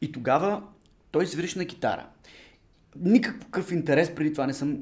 [0.00, 0.62] и тогава
[1.10, 2.06] той свириш на китара.
[3.00, 4.78] Никакъв интерес преди това не съм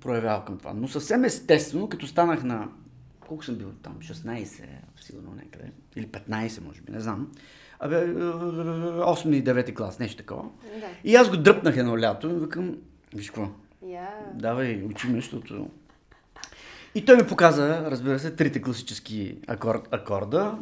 [0.00, 0.72] проявявал към това.
[0.74, 2.68] Но съвсем естествено, като станах на...
[3.20, 3.96] Колко съм бил там?
[4.00, 4.64] 16,
[5.00, 5.72] сигурно някъде.
[5.96, 7.32] Или 15, може би, не знам.
[7.80, 10.48] Абе, 8 и 9 клас, нещо такова.
[10.80, 10.86] Да.
[11.04, 12.76] И аз го дръпнах едно лято и викам,
[13.14, 13.50] виж какво,
[13.84, 14.32] yeah.
[14.34, 15.70] давай, учи ме, защото...
[16.94, 20.58] И той ми показа, разбира се, трите класически акорд, акорда.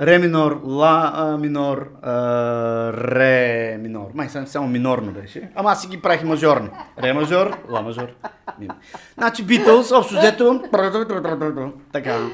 [0.00, 2.12] Ре минор, ла а, минор, а,
[2.92, 4.10] ре минор.
[4.14, 5.50] Май само, само минорно беше.
[5.54, 6.70] Ама аз си ги правих мажорни.
[6.98, 8.08] Ре мажор, ла мажор.
[9.14, 10.62] Значи Битълс, общо взето.
[11.92, 12.28] Така.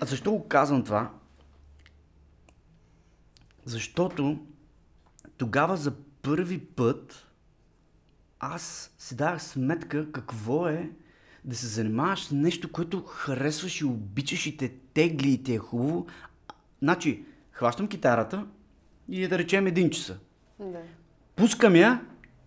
[0.00, 1.10] А защо го казвам това?
[3.64, 4.38] Защото
[5.36, 7.26] тогава за първи път
[8.40, 10.90] аз си давах сметка какво е
[11.44, 15.58] да се занимаваш с нещо, което харесваш и обичаш и те тегли и те е
[15.58, 16.06] хубаво.
[16.82, 18.46] Значи, хващам китарата
[19.08, 20.18] и да речем един часа.
[20.60, 20.78] Да.
[21.36, 22.00] Пускам я,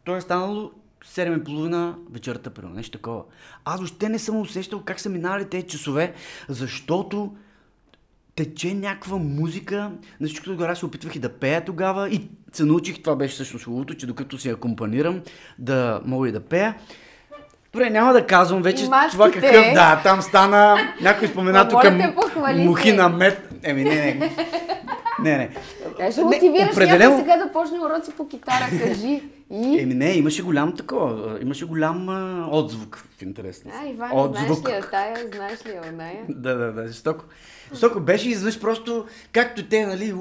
[0.03, 0.71] то е станало
[1.05, 3.23] 7.30 вечерта, примерно, нещо такова.
[3.65, 6.13] Аз въобще не съм усещал как са минали тези часове,
[6.49, 7.35] защото
[8.35, 9.91] тече някаква музика.
[10.19, 13.65] На всичкото отгоре се опитвах и да пея тогава и се научих, това беше всъщност
[13.65, 15.21] хубавото, че докато си акомпанирам,
[15.59, 16.77] да мога и да пея.
[17.73, 19.73] Добре, няма да казвам вече това какъв.
[19.73, 20.77] Да, там стана.
[21.01, 21.83] Някой спомена тук
[22.55, 23.49] мухи на мед.
[23.63, 24.13] Еми, не, не.
[25.23, 25.49] Не, не.
[26.05, 27.17] Да, ще мотивираш определено...
[27.17, 29.23] сега да почне уроци по китара, кажи.
[29.51, 29.79] И...
[29.79, 33.63] Еми не, имаше голям такова, имаше голям а, отзвук в интерес.
[33.65, 34.57] А, Иван, отзвук.
[34.57, 36.19] знаеш ли я тая, знаеш ли я оная?
[36.29, 37.25] да, да, да, жестоко.
[37.73, 40.13] Жестоко беше изведнъж просто, както те, нали,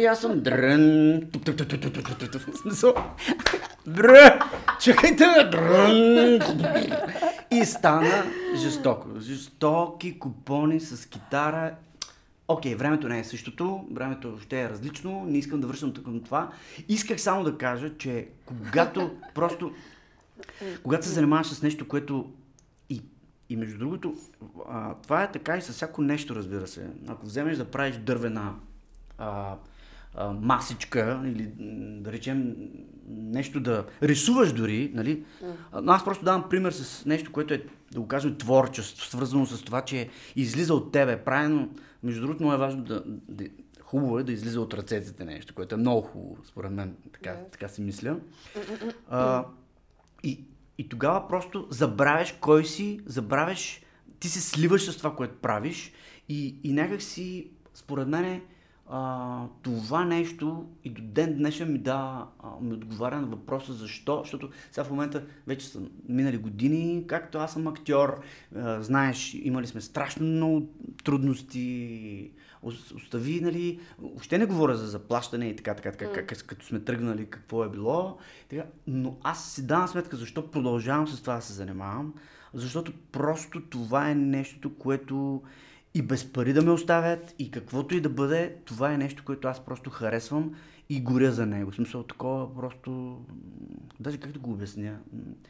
[0.00, 1.20] и аз съм дрън,
[3.86, 4.38] дрън,
[4.80, 6.40] чакайте, дрън,
[7.50, 8.24] и стана
[8.56, 9.08] жестоко.
[9.20, 11.74] Жестоки купони с китара
[12.48, 16.20] Окей, okay, времето не е същото, времето ще е различно, не искам да връщам към
[16.20, 16.52] това.
[16.88, 19.72] Исках само да кажа, че когато просто,
[20.82, 22.32] когато се занимаваш с нещо, което
[22.90, 23.02] и,
[23.48, 24.14] и между другото,
[24.68, 26.90] а, това е така и с всяко нещо, разбира се.
[27.08, 28.54] Ако вземеш да правиш дървена
[29.18, 29.56] а,
[30.14, 31.52] а, масичка или
[32.00, 32.56] да речем
[33.08, 35.24] нещо да рисуваш дори, нали?
[35.82, 39.62] Но аз просто давам пример с нещо, което е, да го кажем, творчество, свързано с
[39.62, 41.70] това, че излиза от тебе, правилно
[42.06, 43.44] между другото, много е важно да, да
[43.82, 47.52] хубаво е да излиза от ръцете нещо, което е много хубаво, според мен, така, yeah.
[47.52, 48.16] така си мисля.
[49.10, 49.44] А,
[50.22, 50.44] и,
[50.78, 53.80] и тогава просто забравяш кой си, забравяш,
[54.20, 55.92] ти се сливаш с това, което правиш
[56.28, 58.42] и, и някак си, според мен,
[58.88, 62.26] а, това нещо и до ден днешен ми да
[62.60, 67.52] ми отговаря на въпроса защо, защото сега в момента вече са минали години, както аз
[67.52, 68.20] съм актьор,
[68.56, 70.68] а, знаеш, имали сме страшно много
[71.04, 72.30] трудности,
[72.62, 73.80] остави, нали,
[74.16, 76.26] още не говоря за заплащане и така, така, така, mm.
[76.26, 78.18] как, като сме тръгнали, какво е било,
[78.48, 82.14] така, но аз си давам сметка защо продължавам с това да се занимавам,
[82.54, 85.42] защото просто това е нещото, което
[85.96, 89.48] и без пари да ме оставят и каквото и да бъде, това е нещо, което
[89.48, 90.54] аз просто харесвам
[90.88, 91.70] и горя за него.
[91.70, 93.20] В смисъл такова просто...
[94.00, 94.98] Даже как да го обясня?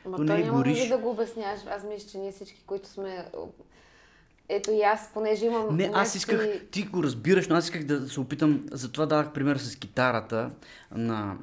[0.06, 0.88] Ма то не е гориш...
[0.88, 1.60] да го обясняваш.
[1.70, 3.24] Аз мисля, че ние всички, които сме
[4.48, 5.76] ето и аз, понеже имам...
[5.76, 9.56] Не, аз исках, ти го разбираш, но аз исках да се опитам, затова давах пример
[9.56, 10.50] с китарата
[10.94, 11.36] на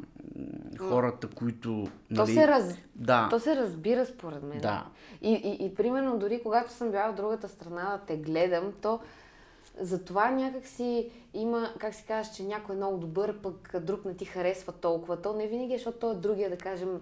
[0.79, 1.87] хората, които...
[2.09, 2.17] Нали...
[2.17, 2.77] То, се раз...
[2.95, 3.27] да.
[3.29, 4.59] То се разбира според мен.
[4.59, 4.85] Да.
[5.21, 8.99] И, и, и примерно дори когато съм била в другата страна да те гледам, то
[9.79, 14.13] затова някак си има, как си кажеш, че някой е много добър, пък друг не
[14.13, 15.21] ти харесва толкова.
[15.21, 17.01] То не винаги, е, защото той е другия, да кажем,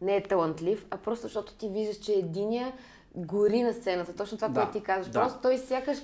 [0.00, 2.72] не е талантлив, а просто защото ти виждаш, че единия
[3.16, 4.14] гори на сцената.
[4.14, 5.12] Точно това, да, което ти казваш.
[5.12, 5.20] Да.
[5.20, 5.98] Просто той сякаш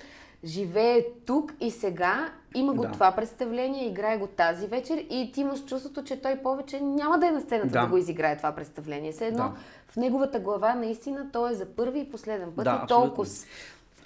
[0.45, 2.91] живее тук и сега, има го да.
[2.91, 7.27] това представление, играе го тази вечер и ти имаш чувството, че той повече няма да
[7.27, 9.13] е на сцената да, да го изиграе това представление.
[9.13, 9.53] Все едно да.
[9.89, 13.29] в неговата глава наистина той е за първи и последен път да, и толкова.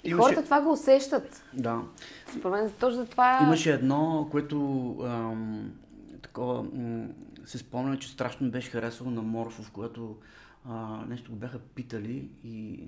[0.03, 0.23] И Имаше...
[0.23, 1.43] хората това го усещат.
[1.53, 1.81] Да.
[2.39, 3.39] Според мен точно това...
[3.43, 4.57] Имаше едно, което
[5.03, 5.71] ам,
[6.21, 7.07] такова, м-
[7.45, 10.15] се спомня, че страшно беше харесало на Морфов, когато
[10.69, 12.79] а, нещо го бяха питали и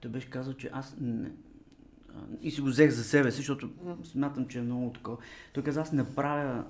[0.00, 1.30] той беше казал, че аз не,
[2.42, 3.70] и си го взех за себе си, защото
[4.04, 5.16] смятам, че е много такова.
[5.52, 6.64] Той каза, аз не правя,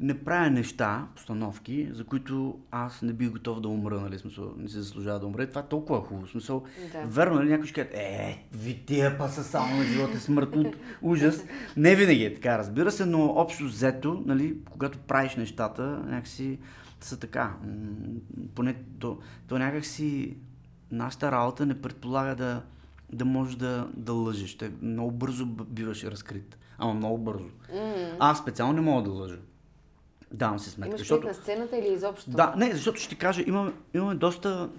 [0.00, 4.68] не правя неща, постановки, за които аз не бих готов да умра, нали, смисъл, не
[4.68, 5.48] се заслужава да умра.
[5.48, 6.26] Това е толкова хубаво.
[6.26, 7.06] Смисъл, да.
[7.06, 10.76] верно, нали, някой ще каже, е, ви тия па са само на живота, смърт от
[11.02, 11.44] ужас.
[11.76, 16.58] Не винаги е така, разбира се, но общо взето, нали, когато правиш нещата, някакси
[17.04, 17.56] са така.
[18.54, 20.36] Поне то, то някакси
[20.90, 22.62] нашата работа не предполага да,
[23.12, 24.56] да можеш да, да лъжеш.
[24.56, 26.58] Те много бързо биваш разкрит.
[26.78, 27.46] Ама много бързо.
[27.46, 28.16] Mm-hmm.
[28.18, 29.38] Аз специално не мога да лъжа.
[30.32, 30.88] Давам се сметка.
[30.88, 31.26] Имаш защото...
[31.26, 32.30] на сцената или изобщо?
[32.30, 34.70] Да, не, защото ще ти кажа, имаме, имаме доста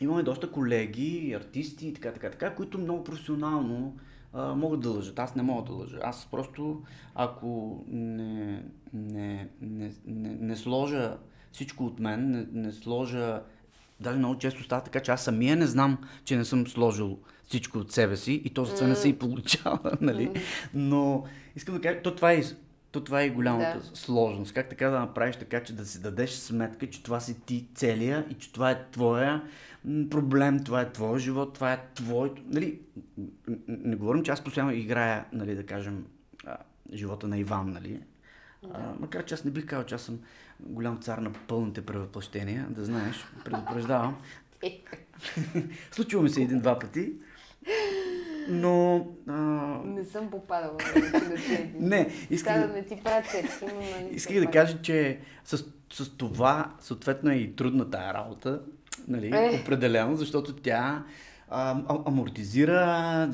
[0.00, 3.96] имаме доста колеги, артисти и така, така, така, които много професионално
[4.32, 5.18] а, могат да лъжат.
[5.18, 5.98] Аз не мога да лъжа.
[6.02, 6.82] Аз просто,
[7.14, 11.16] ако не, не, не, не, не сложа
[11.56, 13.42] всичко от мен, не, не сложа
[14.00, 17.78] Даже много често става така, че аз самия не знам, че не съм сложил всичко
[17.78, 20.42] от себе си и то за не се и получава, нали?
[20.74, 21.24] Но
[21.56, 22.42] искам да кажа, то това е,
[22.92, 23.96] то това е голямата да.
[23.96, 24.52] сложност.
[24.52, 28.26] Как така да направиш така, че да си дадеш сметка, че това си ти целия
[28.30, 29.42] и че това е твоя
[30.10, 32.42] проблем, това е твоя живот, това е твоето.
[32.46, 32.80] Нали,
[33.68, 36.04] не говорим, че аз постоянно играя, нали, да кажем,
[36.92, 38.00] живота на Иван, нали?
[38.62, 38.68] Да.
[38.74, 40.18] А, макар че аз не бих казал, че аз съм
[40.60, 44.16] голям цар на пълните превъплъщения, да знаеш, предупреждавам.
[45.90, 47.12] Случило ми се един-два пъти,
[48.48, 49.06] но...
[49.28, 49.32] А...
[49.84, 50.76] Не съм попадала
[51.74, 52.60] Не, искам...
[52.60, 53.42] да не ти пратя.
[54.10, 58.60] Исках да кажа, че с, с това, съответно е и трудна тая работа,
[59.08, 61.04] нали, определено, защото тя
[61.48, 63.28] а, амортизира,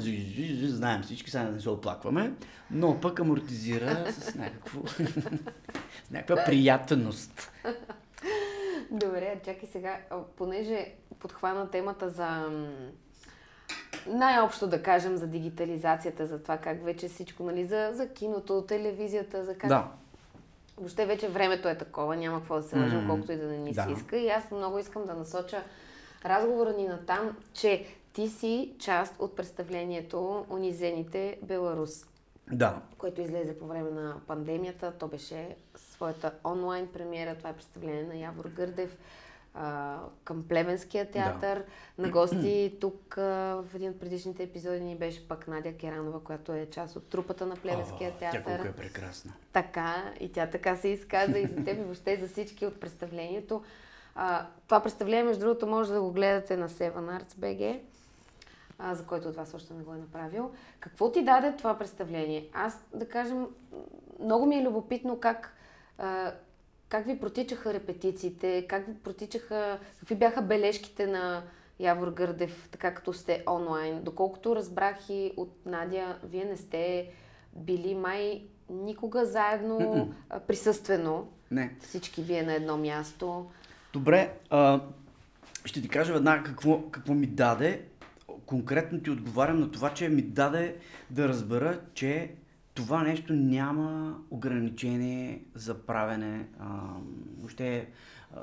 [0.62, 2.33] знаем всички, сега не се оплакваме,
[2.70, 7.53] но пък амортизира с някакво, с някаква приятност.
[8.90, 9.98] Добре, чакай сега,
[10.37, 12.48] понеже подхвана темата за
[14.07, 19.44] най-общо да кажем за дигитализацията, за това как вече всичко, нали, за, за киното, телевизията,
[19.44, 19.68] за как...
[19.68, 19.88] Да.
[20.77, 23.59] Въобще вече времето е такова, няма какво да се лъжим, М, колкото и да не
[23.59, 23.83] ни да.
[23.83, 24.16] се иска.
[24.16, 25.62] И аз много искам да насоча
[26.25, 32.07] разговора ни на там, че ти си част от представлението Унизените Беларус,
[32.53, 32.81] Да.
[32.98, 34.92] което излезе по време на пандемията.
[34.98, 37.35] То беше своята онлайн премиера.
[37.35, 38.98] Това е представление на Явор Гърдев
[39.55, 41.64] а, към Плевенския театър.
[41.98, 43.22] На гости тук а,
[43.62, 47.46] в един от предишните епизоди ни беше пък Надя Керанова, която е част от трупата
[47.46, 48.44] на Плевенския О, Тя театър.
[48.44, 49.33] колко е прекрасна.
[49.53, 53.62] Така, и тя така се изказа и за теб и въобще за всички от представлението.
[54.14, 57.81] А, това представление, между другото, може да го гледате на Seven Arts BG,
[58.83, 60.51] а, за който от вас още не го е направил.
[60.81, 62.49] Какво ти даде това представление?
[62.53, 63.47] Аз, да кажем,
[64.21, 65.57] много ми е любопитно как,
[65.99, 66.33] а,
[66.88, 71.42] как ви протичаха репетициите, как ви протичаха, какви бяха бележките на
[71.81, 74.03] Явор Гърдев, така като сте онлайн.
[74.03, 77.11] Доколкото разбрах и от Надя, вие не сте
[77.53, 81.29] били май никога заедно а, присъствено.
[81.51, 81.77] Не.
[81.81, 83.47] Всички вие на едно място.
[83.92, 84.81] Добре, а,
[85.64, 87.91] ще ти кажа веднага какво, какво ми даде.
[88.53, 90.77] Конкретно ти отговарям на това, че ми даде
[91.11, 92.35] да разбера, че
[92.75, 96.49] това нещо няма ограничение за правене.
[96.59, 96.81] А,
[97.38, 97.88] въобще,
[98.37, 98.41] а,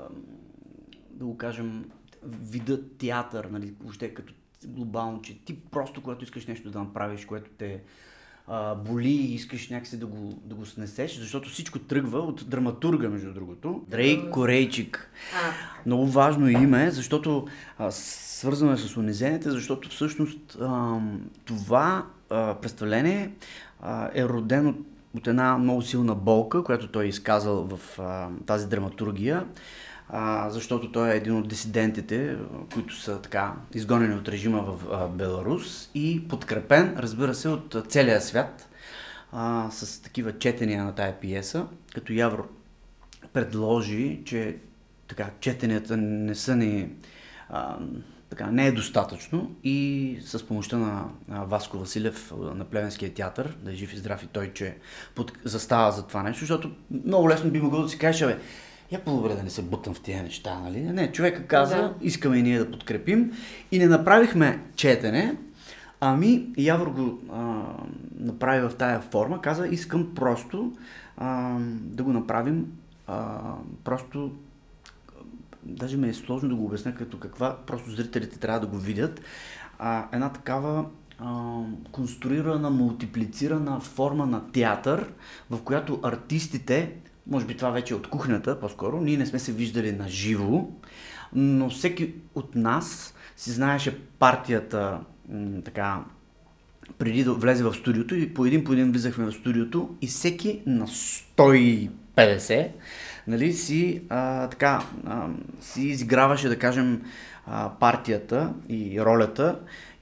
[1.10, 1.90] да го кажем,
[2.24, 4.34] вида театър, нали, въобще като
[4.66, 7.82] глобално, че ти просто, когато искаш нещо да направиш, което те
[8.50, 13.08] а, боли и искаш някакси да го, да го снесеш, защото всичко тръгва от драматурга,
[13.08, 13.82] между другото.
[13.88, 15.10] Дрей Корейчик.
[15.34, 15.52] А,
[15.86, 17.46] Много важно име, защото
[17.78, 20.98] а, свързано е с унизените, защото всъщност а,
[21.44, 23.30] това а, представление
[23.80, 24.74] а, е родено
[25.16, 29.46] от една много силна болка, която той е изказал в а, тази драматургия,
[30.12, 32.36] а, защото той е един от дисидентите,
[32.74, 38.20] които са така изгонени от режима в а, Беларус и подкрепен, разбира се, от целия
[38.20, 38.68] свят
[39.32, 42.50] а, с такива четения на тая пиеса, като Явор
[43.32, 44.56] предложи, че
[45.08, 46.88] така, четенията не са ни,
[47.48, 47.78] а,
[48.30, 53.74] така, не е достатъчно и с помощта на Васко Василев на Плевенския театър, да е
[53.74, 54.76] жив и здрав и той, че
[55.44, 56.70] застава за това нещо, защото
[57.04, 58.38] много лесно би могъл да си кажеш, бе,
[58.92, 60.80] я по-добре да не се бутам в тези неща, нали?
[60.80, 61.94] Не, човека каза, Да.
[62.00, 63.32] искаме и ние да подкрепим
[63.72, 65.36] и не направихме четене,
[66.02, 67.62] Ами, Явор го а,
[68.18, 70.72] направи в тая форма, каза, искам просто
[71.16, 72.72] а, да го направим
[73.06, 73.40] а,
[73.84, 74.32] просто
[75.62, 79.20] даже ми е сложно да го обясня като каква, просто зрителите трябва да го видят.
[79.78, 80.84] А, една такава
[81.92, 85.12] конструирана, мултиплицирана форма на театър,
[85.50, 86.92] в която артистите,
[87.26, 90.68] може би това вече е от кухнята по-скоро, ние не сме се виждали на живо,
[91.32, 96.00] но всеки от нас си знаеше партията м, така
[96.98, 100.62] преди да влезе в студиото и по един по един влизахме в студиото и всеки
[100.66, 102.70] на 150
[103.26, 105.28] нали, си, а, така, а,
[105.60, 107.02] си изиграваше, да кажем,
[107.46, 109.58] а, партията и ролята.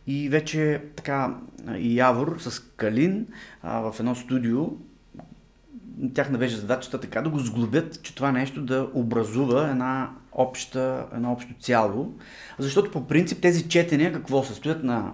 [0.06, 1.34] И вече така
[1.76, 3.26] и Явор с Калин
[3.62, 4.66] а, в едно студио
[6.14, 11.32] тяхна беше задачата така да го сглобят, че това нещо да образува една обща, едно
[11.32, 12.14] общо цяло.
[12.58, 15.12] Защото по принцип тези четения какво състоят на,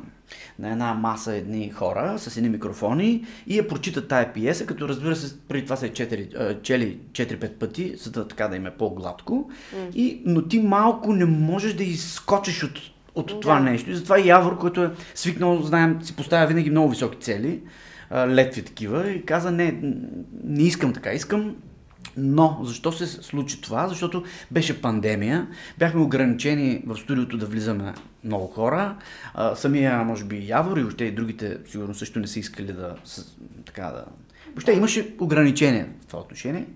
[0.59, 5.17] на една маса едни хора с едни микрофони и я прочитат тая пиеса, като разбира
[5.17, 6.29] се, преди това се е четири,
[6.63, 9.51] чели 4-5 пъти, за да така да им е по-гладко.
[9.95, 12.79] И, но ти малко не можеш да изскочиш от,
[13.15, 13.41] от Да.
[13.41, 13.91] това нещо.
[13.91, 17.61] И затова Явор, който е свикнал, знаем, си поставя винаги много високи цели,
[18.13, 19.79] летви такива, и каза, не,
[20.45, 21.57] не искам така, искам
[22.17, 23.89] но защо се случи това?
[23.89, 28.97] Защото беше пандемия, бяхме ограничени в студиото да влизаме много хора.
[29.35, 32.97] А, самия, може би, Явор и още и другите, сигурно също не са искали да,
[33.65, 34.05] така да...
[34.47, 36.67] Въобще имаше ограничения в това отношение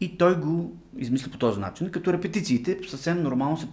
[0.00, 3.66] и той го измисли по този начин, като репетициите съвсем нормално се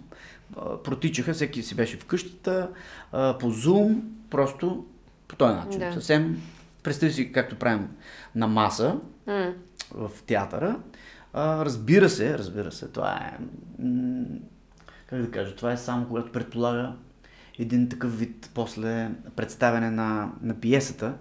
[0.84, 2.68] протичаха, всеки си беше в къщата,
[3.12, 4.84] по Zoom, просто
[5.28, 5.80] по този начин.
[5.80, 5.92] Да.
[5.92, 6.42] Съвсем,
[6.82, 7.88] представи си както правим
[8.34, 9.52] на маса, м,
[9.90, 10.78] в театъра.
[11.32, 13.38] А, разбира се, разбира се, това е...
[15.06, 16.92] Как да кажа, това е само когато предполага
[17.58, 21.14] един такъв вид после представяне на, на пиесата.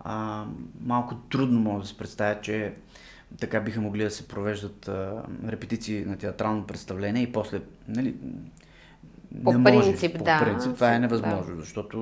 [0.00, 0.44] А,
[0.80, 2.74] малко трудно мога да се представя, че
[3.40, 8.14] така биха могли да се провеждат а, репетиции на театрално представление и после, нали,
[9.44, 10.24] По не принцип, може.
[10.24, 10.38] да.
[10.38, 10.98] По принцип това е Да.
[10.98, 11.98] невъзможно, защото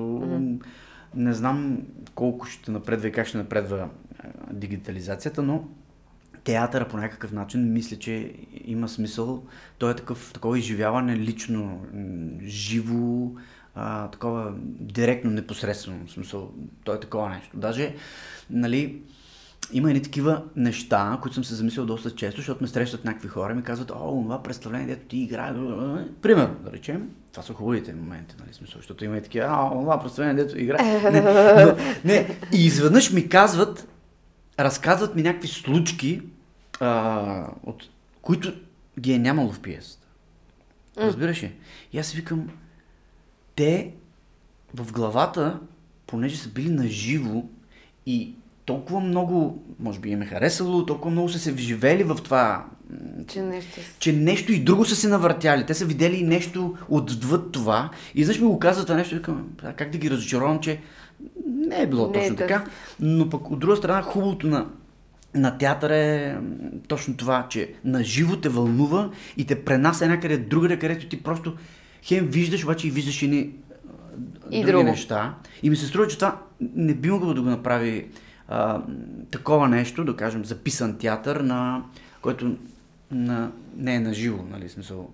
[1.15, 1.81] не знам
[2.15, 3.89] колко ще напредва и как ще напредва
[4.51, 5.67] дигитализацията, но
[6.43, 8.33] театъра по някакъв начин мисля, че
[8.65, 9.43] има смисъл.
[9.77, 11.85] Той е такъв, такова изживяване лично,
[12.43, 13.31] живо,
[13.75, 16.07] а, такова директно, непосредствено.
[16.07, 16.53] Смисъл,
[16.83, 17.57] той е такова нещо.
[17.57, 17.95] Даже,
[18.49, 19.01] нали,
[19.71, 23.53] има едни такива неща, които съм се замислил доста често, защото ме срещат някакви хора
[23.53, 25.53] и ми казват, о, това представление, дето ти играе.
[26.21, 29.99] Примерно, да речем, това са хубавите моменти, нали, смисъл, защото има и такива, а, това
[29.99, 31.11] представление, дето играе.
[31.11, 31.21] Не,
[31.65, 33.87] но, не, и изведнъж ми казват,
[34.59, 36.21] разказват ми някакви случки,
[36.79, 37.83] а, от
[38.21, 38.53] които
[38.99, 40.07] ги е нямало в пиесата.
[40.97, 41.51] Разбираш ли?
[41.93, 42.49] И аз си викам,
[43.55, 43.93] те
[44.73, 45.59] в главата,
[46.07, 47.49] понеже са били наживо
[48.05, 48.35] и
[48.65, 52.65] толкова много, може би им е харесало, толкова много са се вживели в това,
[53.27, 53.81] Че нещо...
[53.99, 55.65] че нещо и друго са се навъртяли.
[55.65, 57.89] Те са видели и нещо отвъд това.
[58.15, 60.79] И изведнъж ми го казват това нещо викам, «А как да ги разочаровам, че
[61.47, 62.35] не е било Не, точно да.
[62.35, 62.65] така.
[62.99, 64.65] Но пък от друга страна хубавото на,
[65.35, 66.37] на театър е
[66.87, 71.53] точно това, че на живо те вълнува и те пренася някъде другаде, където ти просто
[72.03, 73.51] хем виждаш, обаче и виждаш и, И
[74.51, 74.83] други друго.
[74.83, 75.35] неща.
[75.63, 76.41] И ми се струва, че това
[76.75, 78.05] не би могло да го направи
[78.53, 78.81] а,
[79.31, 81.83] такова нещо, да кажем, записан театър, на
[82.21, 82.57] който
[83.11, 85.09] на, не е на живо, нали, смисъл.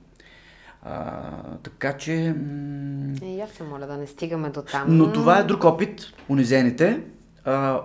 [0.84, 1.32] А,
[1.64, 2.36] така че...
[2.38, 4.98] м, аз се моля да не стигаме до там.
[4.98, 7.02] но това е друг опит, унизените.
[7.46, 7.82] А,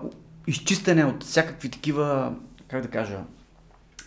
[0.47, 2.35] изчистене от всякакви такива,
[2.69, 3.19] как да кажа,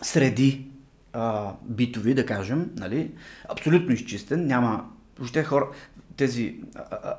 [0.02, 0.66] среди
[1.12, 3.10] а, битови, да кажем, нали?
[3.48, 4.46] Абсолютно изчистен.
[4.46, 4.84] Няма,
[5.18, 5.68] въобще хора,
[6.16, 7.14] тези, а, а,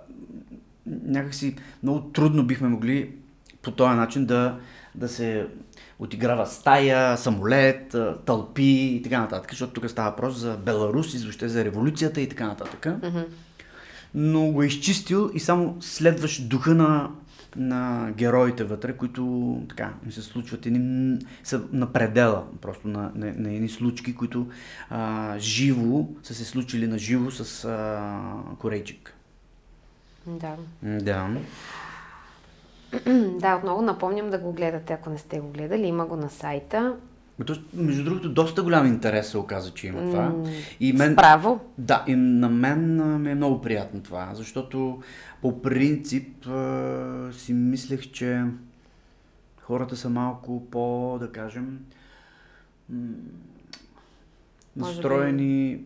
[0.86, 3.19] някакси много трудно бихме могли
[3.62, 4.60] по този начин да,
[4.96, 5.48] да се
[6.00, 7.96] отиграва стая, самолет,
[8.26, 12.30] тълпи и така нататък, защото тук става въпрос за Беларус и въобще за революцията и
[12.30, 12.88] така нататък
[14.14, 17.12] но го е изчистил и само следваш духа на,
[17.56, 23.34] на героите вътре, които така им се случват едни, са на предела, просто на, на,
[23.38, 24.48] на едни случки, които
[24.90, 29.14] а, живо са се случили на живо с а, корейчик.
[30.28, 30.56] Да.
[30.84, 31.30] Да.
[33.40, 35.88] да, отново напомням да го гледате, ако не сте го гледали.
[35.88, 36.96] Има го на сайта.
[37.46, 40.34] То, между другото, доста голям интерес се оказа, че има това.
[40.80, 41.60] И мен, Справо.
[41.78, 45.02] Да, и на мен ми е много приятно това, защото
[45.42, 46.46] по принцип
[47.32, 48.44] си мислех, че
[49.62, 51.80] хората са малко по, да кажем,
[52.90, 53.08] м,
[54.76, 54.96] Може
[55.32, 55.82] би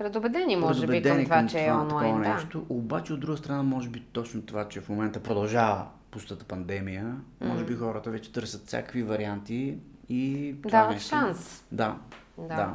[0.00, 2.22] настроени, Предубедени, може би, към това, че е онлайн.
[2.22, 2.34] Да.
[2.34, 2.66] нещо.
[2.68, 7.64] Обаче от друга страна, може би точно това, че в момента продължава пустата пандемия, може
[7.64, 9.78] би хората вече търсят всякакви варианти
[10.08, 11.64] и това Дават нещо- шанс.
[11.72, 11.96] Да,
[12.38, 12.44] Да.
[12.46, 12.74] да.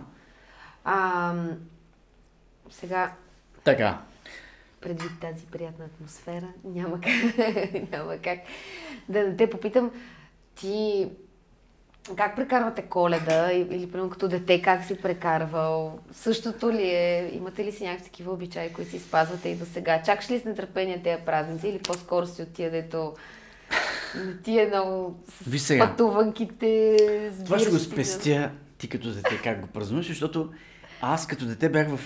[0.83, 1.33] А,
[2.69, 3.11] сега,
[3.63, 4.01] Така.
[4.81, 7.13] предвид тази приятна атмосфера, няма как,
[7.91, 8.39] няма как
[9.09, 9.91] да не те попитам,
[10.55, 11.09] ти
[12.17, 15.99] как прекарвате коледа или примерно като дете, как си прекарвал?
[16.11, 17.31] Същото ли е?
[17.33, 20.01] Имате ли си някакви такива обичаи, които си спазвате и до сега?
[20.01, 23.13] Чакаш ли с нетърпение тези празници или по-скоро си от тия, дето
[24.25, 26.97] не ти е много с пътуванките,
[27.31, 30.49] с Това ще го спестя ти като дете как го празнуваш, защото
[31.01, 31.99] аз като дете бях в,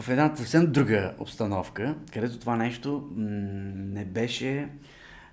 [0.00, 3.24] в една съвсем друга обстановка, където това нещо м,
[3.74, 4.68] не беше,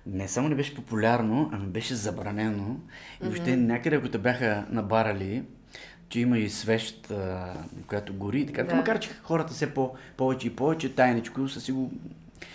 [0.06, 2.76] не само не беше популярно, ами беше забранено.
[3.22, 5.42] И въобще някъде, ако те бяха набарали,
[6.08, 7.54] че има и свещ, а,
[7.86, 8.64] която гори и така.
[8.64, 8.74] Да.
[8.74, 11.92] Макар, че хората все по, повече и повече тайничко са си го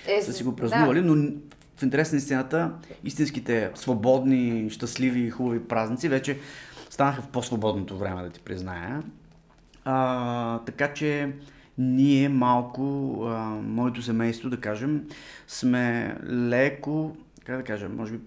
[0.07, 1.07] Е, са си го празнували, да.
[1.07, 1.31] но
[1.77, 2.71] в интерес на истината,
[3.03, 6.39] истинските свободни, щастливи и хубави празници вече
[6.89, 9.03] станаха в по-свободното време, да ти призная.
[9.85, 11.33] А, така че
[11.77, 15.03] ние малко, а, моето семейство, да кажем,
[15.47, 17.15] сме леко,
[17.47, 18.19] как да кажа, може би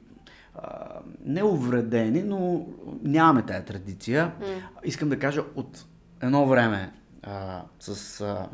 [0.55, 0.89] а,
[1.25, 2.67] не увредени, но
[3.03, 4.33] нямаме тая традиция.
[4.85, 5.85] Искам да кажа от
[6.21, 6.93] едно време
[7.23, 8.49] а, с а,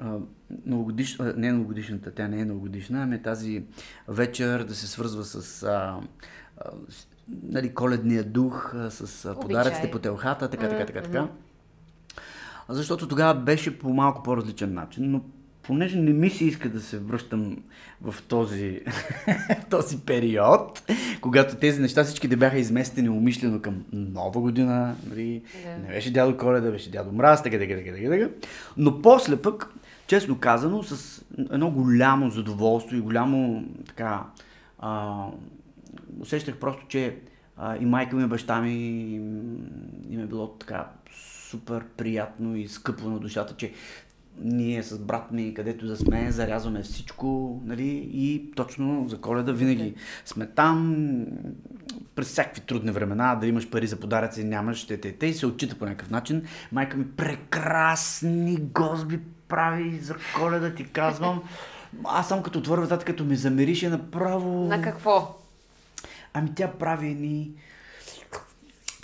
[0.00, 0.18] а,
[0.66, 1.20] новогодиш...
[1.20, 3.64] а, не новогодишната, тя не е новогодишна, ами тази
[4.08, 6.00] вечер да се свързва с а,
[6.56, 7.08] а, с,
[7.42, 11.28] нали, коледния дух, а, с а, подаръците по телхата, така, така, така, така.
[12.68, 15.22] Защото тогава беше по малко по-различен начин, но
[15.68, 17.56] понеже не ми се иска да се връщам
[18.02, 18.80] в този,
[19.70, 20.82] този период,
[21.20, 25.76] когато тези неща всички да бяха изместени умишлено към нова година, нали, Да.
[25.76, 28.28] не беше дядо Коледа, беше дядо Мраз, така, така, така, така, така.
[28.76, 29.74] Но после пък,
[30.06, 34.24] честно казано, с едно голямо задоволство и голямо така,
[34.78, 35.24] а,
[36.20, 37.16] усещах просто, че
[37.56, 38.72] а, и майка ми, и баща ми
[40.10, 40.86] им е било така
[41.50, 43.72] супер приятно и скъпо на душата, че
[44.42, 49.94] ние с брат ми, където да сме, зарязваме всичко, нали, и точно за коледа винаги
[50.24, 50.96] сме там,
[52.14, 55.46] през всякакви трудни времена, да имаш пари за подаръци, нямаш, те, те, те, и се
[55.46, 56.42] отчита по някакъв начин.
[56.72, 61.42] Майка ми прекрасни гозби прави за коледа, ти казвам.
[62.04, 64.66] Аз съм като отворя вратата, като ми замирише направо...
[64.66, 65.36] На какво?
[66.34, 67.50] Ами тя прави ни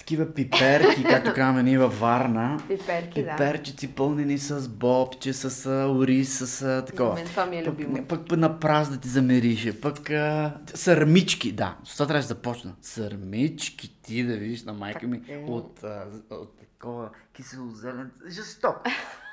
[0.05, 2.61] такива пиперки, както казваме ние във Варна.
[2.69, 3.31] Пиперки, да.
[3.31, 7.15] Пиперчици пълнени с бобче, с ориз, с такова.
[7.15, 8.07] Мен това ми е любимо.
[8.07, 9.81] пък, пък на праз да ти замирише.
[9.81, 11.77] Пък а, сърмички, да.
[11.85, 12.75] С това трябваше да започна.
[12.83, 15.39] Сърмички ти да видиш на майка ми Така.
[15.53, 18.11] от, а, от такова кисело зелен.
[18.29, 18.81] Жестоко.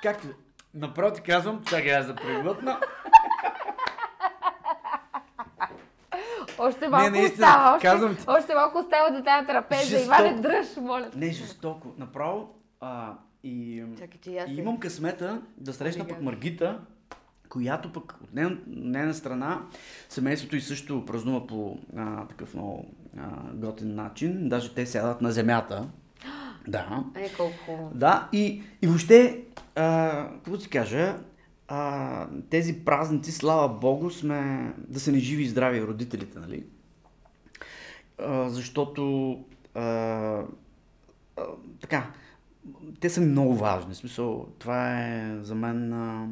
[0.03, 0.27] Както
[0.73, 2.79] направо ти казвам, чакай аз да преглътна.
[6.61, 7.75] Още малко наистина, остава.
[7.75, 8.23] Още, казвам ти.
[8.27, 9.85] още малко остава до тази трапеза.
[9.85, 10.21] Жестоко.
[10.21, 11.09] Иване, дръж, моля.
[11.15, 11.87] Не, жестоко.
[11.97, 12.49] Направо.
[12.79, 16.79] А, и, Чакай, че и имам късмета да срещна пък Ами, Маргита,
[17.49, 19.61] която пък от нейна, нейна страна
[20.09, 22.85] семейството и също празнува по а, такъв много
[23.17, 24.49] а, готин начин.
[24.49, 25.87] Даже те сядат на земята.
[26.67, 27.03] Да.
[27.15, 27.91] Е, колко хубаво.
[27.95, 29.43] Да, и, и въобще,
[29.75, 31.15] а, какво ти кажа,
[31.73, 36.65] а, тези празници, слава Богу, сме да са ни живи и здрави родителите, нали?
[38.17, 39.33] А, защото
[39.73, 40.45] а, а,
[41.81, 42.11] така,
[42.99, 43.93] те са много важни.
[43.93, 46.27] В смисъл, това е за мен, а,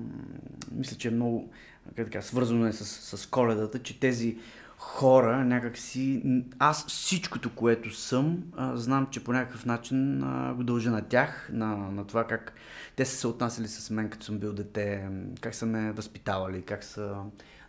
[0.72, 1.50] мисля, че е много
[1.96, 4.38] как така, свързано е с, с коледата, че тези
[4.80, 6.24] хора някакси...
[6.60, 11.50] Аз всичкото, което съм, а, знам, че по някакъв начин а, го дължа на тях,
[11.54, 12.54] на, на това как
[12.96, 15.10] те са се отнасяли с мен, като съм бил дете,
[15.42, 17.16] как са ме възпитавали, как са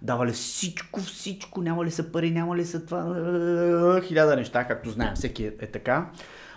[0.03, 5.15] давали всичко, всичко, няма ли са пари, няма ли са това, хиляда неща, както знаем,
[5.15, 6.11] всеки е, е така,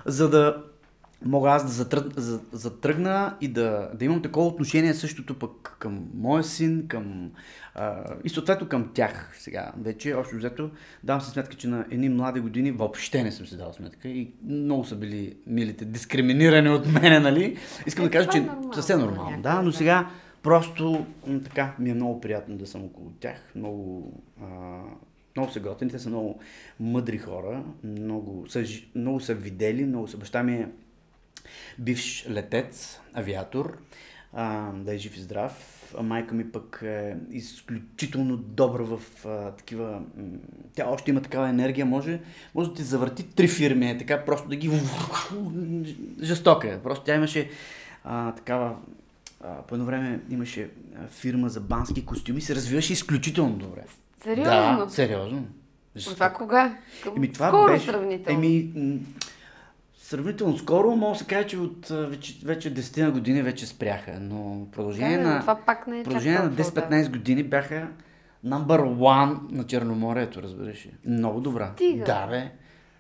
[0.05, 0.63] за да
[1.26, 6.05] мога аз да затръг, за, затръгна и да, да имам такова отношение същото пък към
[6.13, 7.32] моя син, към
[7.76, 9.71] а, и съответно към тях сега.
[9.82, 10.69] Вече, общо взето,
[11.03, 14.32] давам си сметка, че на едни млади години въобще не съм си дал сметка и
[14.45, 17.57] много са били милите дискриминирани от мене, нали?
[17.88, 20.09] Искам Е, да кажа, това е че нормално съвсем до нормално, да, но сега
[20.43, 21.05] просто
[21.43, 24.45] така ми е много приятно да съм около тях, много а,
[25.36, 26.39] много са готини, те са много
[26.80, 28.63] мъдри хора, много са,
[28.95, 30.17] много са видели, много са.
[30.17, 30.69] Баща ми е
[31.79, 33.77] бивш летец, авиатор,
[34.33, 35.79] а, да е жив и здрав.
[35.97, 40.01] А майка ми пък е изключително добра в а, такива...
[40.75, 42.19] Тя още има такава енергия, може,
[42.55, 44.71] може да ти завърти три фирми, е така просто да ги...
[46.21, 46.79] Жестока е.
[46.79, 47.49] Просто тя имаше
[48.03, 48.75] а, такава...
[49.41, 50.69] А, по едно време имаше
[51.09, 53.83] фирма за бански костюми, се развиваше изключително добре.
[54.23, 54.85] Сериозно?
[54.85, 55.47] Да, сериозно.
[55.95, 56.15] Жестоко.
[56.15, 56.77] Това кога?
[57.17, 57.85] Еми, това Скоро беше...
[57.85, 58.39] сравнително.
[58.39, 58.71] Еми,
[60.03, 64.17] сравнително скоро, мога да се каже, че от вече, вече 10 на години вече спряха,
[64.21, 67.87] но продължение Да, но на, това пак не е продължение на толкова 10-15 години бяха
[68.45, 70.91] number one на Черноморието, разбираш ли.
[71.05, 71.71] Много добра.
[71.75, 72.05] Стига.
[72.05, 72.51] Да, бе.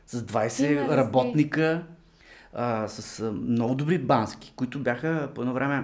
[0.07, 1.83] С 20 Стига, да работника,
[2.53, 5.83] а, с а, много добри бански, които бяха по едно време,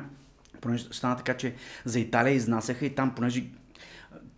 [0.61, 1.53] понеже стана така, че
[1.85, 3.43] за Италия изнасяха и там, понеже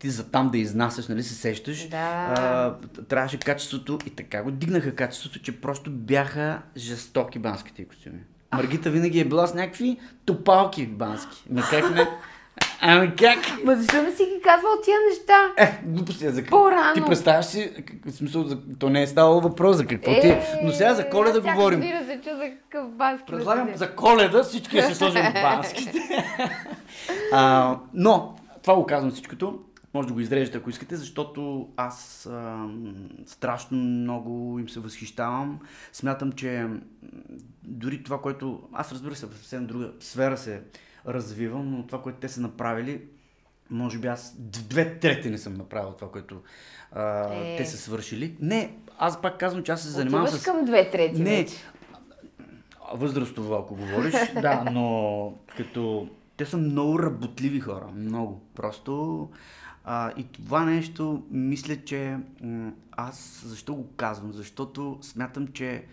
[0.02, 1.98] ти за там да изнасяш, нали се сещаш, Да.
[1.98, 8.20] а, трябваше качеството и така го дигнаха качеството, че просто бяха жестоки банските костюми.
[8.56, 11.44] Маргита винаги е била с някакви топалки бански.
[11.50, 12.08] Ми как не?
[12.82, 13.38] Ами как?
[13.66, 15.52] Ма защо не си ги казвал тия неща?
[15.58, 16.58] Е, глупости е за какво?
[16.58, 16.94] По-рано.
[16.94, 17.72] Ти представяш си,
[18.06, 20.60] в смисъл, за, то не е ставало въпрос за какво ти е.
[20.64, 21.80] Но сега за коледа всяка говорим.
[21.80, 25.24] година се чу за какъв бански да Предлагам се за коледа всички да се сложим
[25.34, 26.00] банските.
[27.34, 29.60] а, но, това го казвам всичкото.
[29.94, 32.68] Може да го изрежете, ако искате, защото аз а,
[33.26, 35.60] страшно много им се възхищавам.
[35.94, 36.68] Смятам, че
[37.64, 38.62] дори това, което...
[38.74, 40.62] Аз разбира се, в съвсем друга сфера се
[41.08, 43.02] развивам, но това, което те са направили,
[43.70, 46.42] може би аз две трети не съм направил това, което
[46.92, 47.58] а, Е.
[47.58, 48.36] те са свършили.
[48.40, 50.46] Не, аз пак казвам, че аз се занимавам Отиваш с...
[50.46, 51.56] към две трети Не, вече.
[52.94, 58.42] възрастово, ако говориш, да, но като те са много работливи хора, много.
[58.56, 59.30] Просто
[59.84, 62.18] а, и това нещо, мисля, че
[62.92, 64.34] аз защо го казвам?
[64.34, 65.86] Защото смятам, че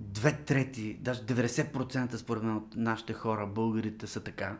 [0.00, 4.58] две трети, даже 90% според мен от нашите хора, българите са така.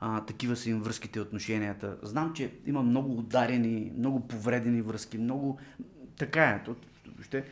[0.00, 1.96] А, такива са им връзките и отношенията.
[2.02, 5.58] Знам, че има много ударени, много повредени връзки, много...
[6.16, 6.62] Така е.
[7.06, 7.44] Въобще,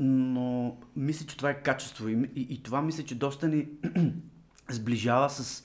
[0.00, 3.68] но мисля, че това е качество и, и, и това мисля, че доста ни
[4.70, 5.64] сближава с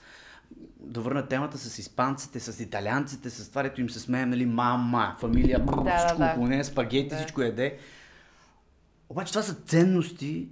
[0.80, 5.16] да върна темата с испанците, с италианците, с това, дето им се смеем, нали, мама,
[5.20, 7.16] фамилия, бррр, Да, всичко да, около нея, спагети, Да.
[7.16, 7.78] всичко яде.
[9.10, 10.48] Обаче това са ценности,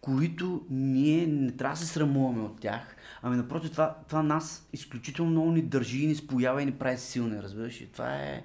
[0.00, 2.96] които ние не трябва да се срамуваме от тях.
[3.22, 6.98] Ами напротив, това, това нас изключително много ни държи и ни споява и ни прави
[6.98, 7.86] силни, разбираш ли?
[7.86, 8.44] Това е...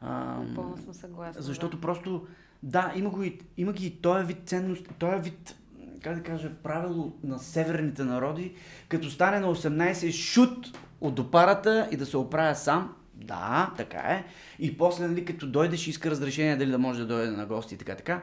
[0.00, 1.42] Ам, Пълно съм съгласна.
[1.42, 1.80] Защото да.
[1.80, 2.26] просто,
[2.62, 5.56] да, има, го и, има ги и този вид ценност, този вид
[6.02, 8.54] как да кажа, правило на северните народи,
[8.88, 12.94] като стане на 18 шут от допарата и да се оправя сам.
[13.14, 14.24] Да, така е.
[14.58, 17.78] И после, нали, като дойдеш иска разрешение дали да може да дойде на гости и
[17.78, 18.22] така, така.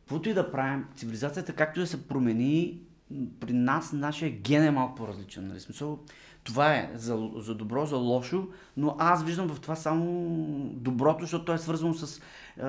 [0.00, 2.80] Каквото и да правим, цивилизацията, както да се промени,
[3.40, 5.48] при нас нашия ген е малко по-различен.
[5.48, 5.60] Нали?
[5.60, 5.98] Смисъл,
[6.44, 10.04] това е за, за добро, за лошо, но аз виждам в това само
[10.72, 12.20] доброто, защото то е свързано с
[12.62, 12.66] а,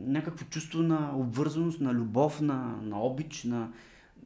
[0.00, 3.68] някакво чувство на обвързаност, на любов, на, на обич, на,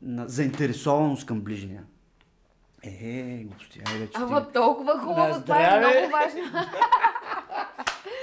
[0.03, 1.83] на заинтересованост към ближния.
[2.83, 4.13] Е, глупости, ай вече.
[4.15, 4.53] Ама ти...
[4.53, 6.61] толкова хубаво, това е много важно.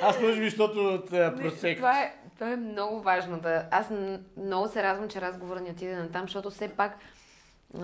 [0.01, 1.78] Аз може би, защото от просек.
[1.78, 3.40] Това е, това е много важно.
[3.40, 3.66] Да...
[3.72, 3.92] Аз
[4.38, 6.98] много се радвам, че разговора ни отиде на там, защото все пак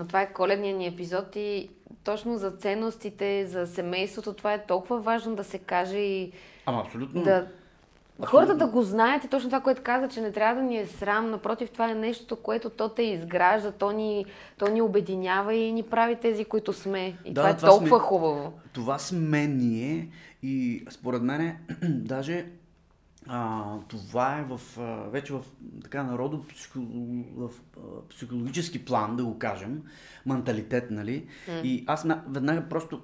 [0.08, 1.70] това е коледният ни епизод и
[2.04, 6.32] точно за ценностите, за семейството, това е толкова важно да се каже и
[6.66, 7.22] Ама абсолютно.
[7.22, 8.26] Да, абсолютно.
[8.26, 10.86] Хората да го знаят и точно това, което каза, че не трябва да ни е
[10.86, 14.26] срам, напротив, това е нещо, което то те изгражда, то ни,
[14.58, 17.16] то ни обединява и ни прави тези, които сме.
[17.24, 18.52] И да, това е това толкова сме, хубаво.
[18.72, 20.08] Това сме ние
[20.42, 22.46] и според мен даже
[23.26, 25.44] а, това е в, а, вече в
[25.82, 26.44] така народо
[27.36, 29.82] в а, психологически план, да го кажем,
[30.26, 31.26] менталитет, нали?
[31.48, 31.62] Mm.
[31.62, 33.02] И аз веднага просто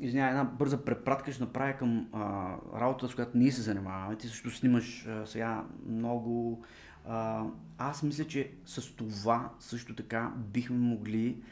[0.00, 4.16] извиня, една бърза препратка ще направя към а, работата, с която ние се занимаваме.
[4.16, 6.64] Ти също снимаш а, сега много.
[7.08, 7.44] А,
[7.78, 11.42] аз мисля, че с това също така бихме могли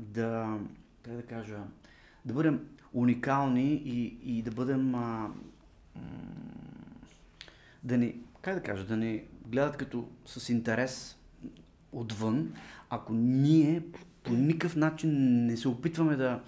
[0.00, 0.58] да,
[1.02, 1.58] как да кажа,
[2.24, 2.60] да бъдем
[2.92, 5.30] уникални и, и да бъдем а,
[7.82, 11.18] да ни, как да кажа, да ни гледат като с интерес
[11.92, 12.52] отвън,
[12.90, 13.82] ако ние
[14.22, 15.10] по никакъв начин
[15.46, 16.40] не се опитваме да,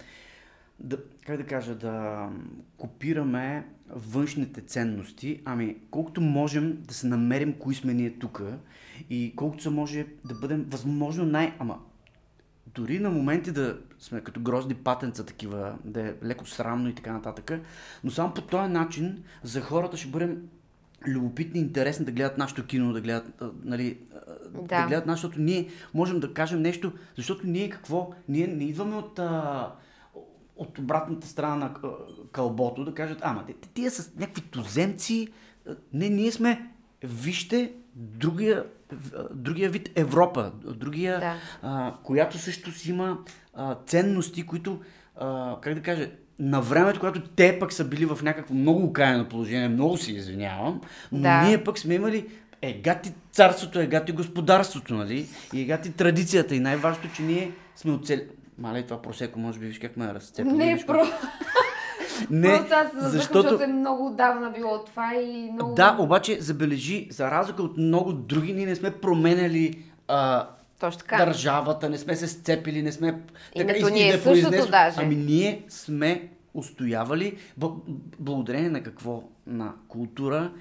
[0.79, 2.29] да как да кажа, да
[2.77, 8.41] копираме външните ценности, ами колкото можем да се намерим кои сме ние тук
[9.09, 11.53] и колкото се може да бъдем възможно най...
[11.59, 11.79] Ама
[12.67, 17.13] дори на моменти да сме като грозди патенца такива, да е леко срамно и така
[17.13, 17.61] нататък,
[18.03, 20.47] но само по този начин за хората ще бъдем
[21.07, 23.97] любопитни, интересни да гледат нашето кино, да гледат, нали,
[24.53, 24.81] да.
[24.81, 28.11] да гледат нашето, защото ние можем да кажем нещо, защото ние какво?
[28.29, 29.71] Ние не идваме от, а,
[30.57, 31.73] от обратната страна на
[32.31, 35.27] кълбото да кажат, ама, тия са някакви туземци,
[35.93, 36.71] не, ние сме,
[37.03, 38.65] вижте, другия,
[39.33, 41.35] другия вид Европа, другия, да.
[41.61, 43.17] а, която също си има
[43.53, 44.81] а, ценности, които,
[45.15, 46.09] а, как да кажа,
[46.39, 50.81] на времето, когато те пък са били в някакво много окаяно положение, много се извинявам,
[51.11, 51.41] но да.
[51.41, 52.25] ние пък сме имали
[52.61, 55.27] е гати царството, е гати господарството, нали?
[55.53, 56.55] И е гати традицията.
[56.55, 58.23] И най-важното, че ние сме оцели...
[58.57, 60.49] Мале, това просеко, може би, виж как ме разцепи.
[60.49, 61.05] Не, про...
[62.29, 63.41] Не, Просто аз защото...
[63.41, 65.75] защото е много отдавна било това и много...
[65.75, 70.47] Да, обаче забележи, за разлика от много други, ние не сме променяли а,
[70.79, 71.25] точно така.
[71.25, 73.21] Държавата, не сме се сцепили, не сме...
[73.55, 75.01] Името ни е същото даже.
[75.01, 77.37] Ами ние сме устоявали
[78.19, 79.23] благодарение на какво?
[79.47, 80.51] На култура,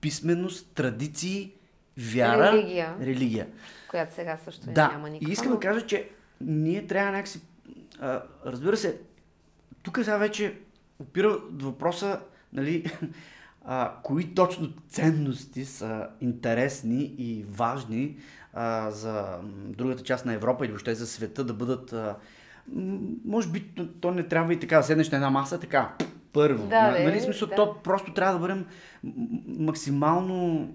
[0.00, 1.52] писменост, традиции,
[1.98, 3.46] вяра, религия, религия.
[3.90, 4.88] която сега също да.
[4.88, 5.30] няма никаква.
[5.30, 6.08] И искам да кажа, че
[6.40, 7.40] ние трябва някакси...
[8.00, 8.98] А, разбира се,
[9.82, 10.54] тук сега вече
[10.98, 12.20] опира въпроса,
[12.52, 12.84] нали,
[13.64, 18.16] а, кои точно ценности са интересни и важни
[18.52, 21.92] а, за другата част на Европа или въобще за света да бъдат.
[21.92, 22.16] А,
[23.24, 25.94] може би то, то не трябва и така да седнеш на една маса, така,
[26.32, 26.66] първо.
[26.66, 27.54] Да, нали, нали смисъл, да.
[27.54, 28.66] то просто трябва да бъдем
[29.46, 30.68] максимално,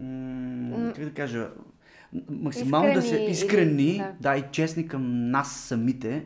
[0.00, 1.48] м- как да кажа,
[2.30, 4.12] максимално искрени, да се искрени, да.
[4.20, 6.24] да, и честни към нас самите.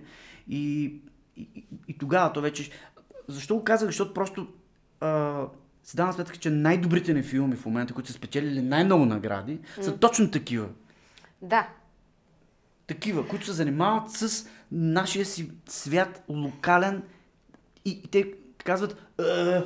[0.49, 0.85] И,
[1.37, 2.71] и, и, и тогава то вече...
[3.29, 3.87] Защо го казах?
[3.87, 4.47] Защото просто
[5.01, 5.43] а,
[5.83, 9.83] се давам сметка, че най-добрите ни филми в момента, които са спечелили най-много награди, mm.
[9.83, 10.69] са точно такива.
[11.43, 11.68] Да.
[12.87, 17.03] Такива, които се занимават с нашия си свят, локален
[17.84, 18.32] и, и те
[18.64, 19.62] казват, «Е,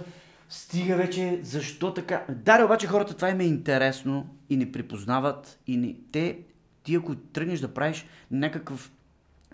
[0.49, 2.25] стига вече, защо така?
[2.29, 5.97] Да, обаче хората това им е интересно и не припознават и не...
[6.13, 6.39] те,
[6.83, 8.93] ти ако тръгнеш да правиш някакъв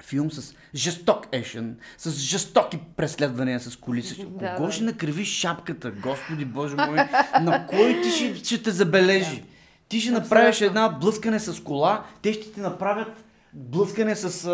[0.02, 4.26] филм с жесток ешен, с жестоки преследвания с колиса.
[4.26, 6.96] Да, Кого ще накриви шапката, Господи Боже мой?
[7.42, 9.40] на кой ти ще, ще те забележи?
[9.40, 9.46] Да.
[9.88, 14.50] Ти ще направиш една блъскане с кола, те ще ти направят блъскане с а,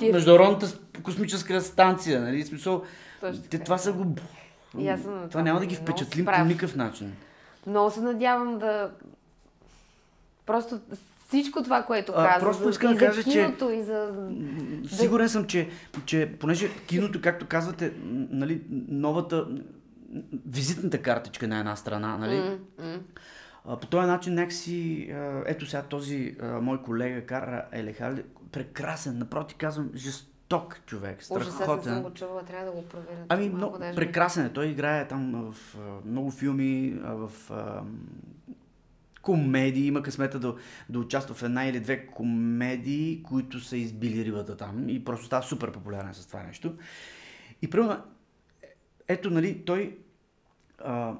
[0.00, 2.20] а, Международната космическа станция.
[2.20, 2.42] Нали?
[2.42, 2.82] Смисъл,
[3.50, 4.14] те, това са го...
[4.72, 7.12] това, това няма да ги впечатлим по никакъв начин.
[7.66, 8.90] Много се надявам да...
[10.46, 10.80] Просто
[11.28, 12.40] всичко това, което А, каза.
[12.46, 14.12] просто искам да кажа, че- киното, и за...
[14.88, 15.68] Сигурен съм, че,
[16.06, 17.92] че понеже киното, както казвате,
[18.30, 19.46] нали, новата
[20.46, 22.58] визитната картичка на една страна, нали?
[22.80, 22.98] А,
[23.66, 25.08] по този начин някакси,
[25.46, 31.44] ето сега този мой колега Кара Елехали, прекрасен, напротив казвам, жесток човек, Ужас, аз не
[31.44, 32.02] съм страхотен.
[32.02, 33.24] го чувала, трябва да го проверя.
[33.28, 34.52] Ами, много, даже- прекрасен е.
[34.52, 37.30] Той играе там в много филми, в
[39.22, 39.86] комедии.
[39.86, 40.54] Има късмета да,
[40.88, 45.42] да участва в една или две комедии, които са избили рибата там и просто става
[45.42, 46.74] супер популярен с това нещо.
[47.62, 48.02] И примерно,
[49.08, 49.98] ето, нали, той,
[50.78, 51.14] а,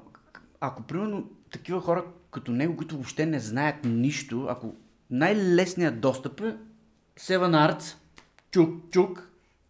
[0.59, 2.05] ако примерно такива хора
[2.37, 4.73] като него, които въобще не знаят нищо, ако
[5.11, 6.55] най-лесният достъп е
[7.19, 7.95] Seven Arts,
[8.51, 9.29] чук, чук,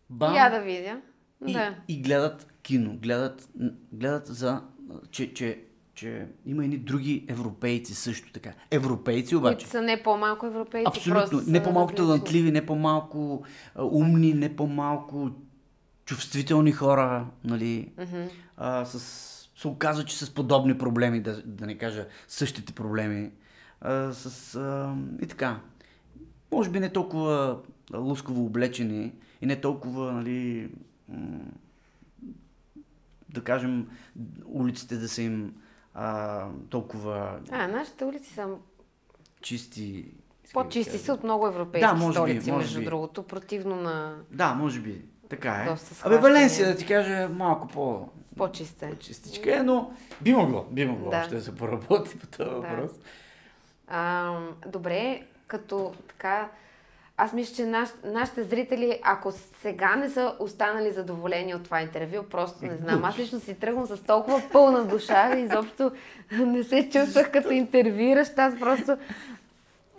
[0.09, 1.01] бам, Я да видя.
[1.47, 1.75] и, Да.
[1.87, 3.49] и гледат кино, гледат,
[3.91, 4.61] гледат за,
[5.11, 5.59] че, че,
[5.93, 8.53] че има едни други европейци също така.
[8.71, 9.55] Европейци обаче.
[9.55, 10.87] Които са не по-малко европейци.
[10.87, 11.41] Абсолютно.
[11.47, 13.43] Не по-малко талантливи, не по-малко
[13.81, 15.29] умни, не по-малко
[16.05, 18.23] чувствителни хора, нали, Мгм.
[18.57, 23.31] а, с, се оказва, че с подобни проблеми, да, да не кажа същите проблеми,
[23.81, 25.59] а, с, а, и така,
[26.51, 27.59] може би не толкова
[27.93, 30.69] лускаво облечени и не толкова, нали,
[33.29, 33.87] да кажем,
[34.45, 35.53] улиците да са им
[35.93, 38.47] а, толкова А, нашите улици са
[39.41, 40.05] чисти.
[40.53, 42.85] по-чисти са от много европейски Да, може би, столици, може между би.
[42.85, 45.05] другото, противно на Да, може би.
[45.29, 45.75] Така е.
[46.03, 46.17] Абе.
[46.17, 48.09] Валенсия, да ти кажа, малко по...
[48.37, 48.93] по-чисте.
[48.99, 51.19] Чистичка е, но би могло, би могло Да.
[51.19, 52.55] още да се поработи по този Да.
[52.55, 52.91] въпрос.
[53.87, 54.33] А,
[54.67, 56.49] добре, като така,
[57.17, 59.31] аз мисля, че наш, нашите зрители, ако
[59.61, 63.05] сега не са останали задоволени от това интервю, просто не знам.
[63.05, 65.91] Аз лично си тръгвам с толкова пълна душа и изобщо
[66.31, 68.39] не се чувствах като интервюиращ.
[68.39, 68.97] Аз просто,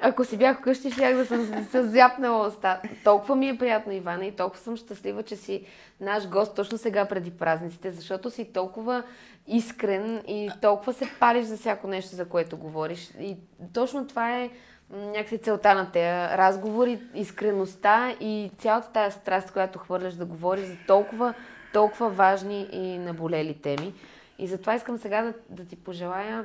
[0.01, 2.81] ако си бях вкъщи, щях да съм се зяпнала уста.
[3.05, 5.67] Толкова ми е приятно, Ивана, и толкова съм щастлива, че си
[6.01, 9.03] наш гост точно сега преди празниците, защото си толкова
[9.47, 13.11] искрен и толкова се париш за всяко нещо, за което говориш.
[13.21, 13.37] И
[13.73, 14.51] точно това е
[14.91, 20.77] някакси целта на тези разговори, искреността и цялата тази страст, която хвърляш да говориш за
[20.87, 21.35] толкова,
[21.73, 23.95] толкова важни и наболели теми.
[24.39, 26.45] И затова искам сега да, да ти пожелая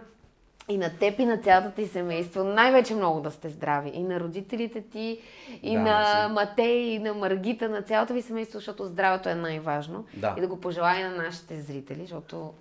[0.69, 2.43] и на теб, и на цялото ти семейство.
[2.43, 3.91] Най-вече много да сте здрави.
[3.93, 5.19] И на родителите ти,
[5.63, 6.33] и Да, на мерси.
[6.33, 10.05] Матей, и на Маргита, на цялото ви семейство, защото здравето е най-важно.
[10.13, 10.35] Да.
[10.37, 12.53] И да го пожелая на нашите зрители, защото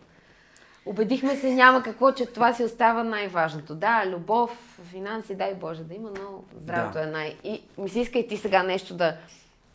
[0.86, 3.74] убедихме се, няма какво, че това си остава най-важното.
[3.74, 7.02] Да, любов, финанси, дай Боже да има, но здравето Да.
[7.02, 7.36] е най...
[7.44, 9.16] И ми се иска и ти сега нещо да...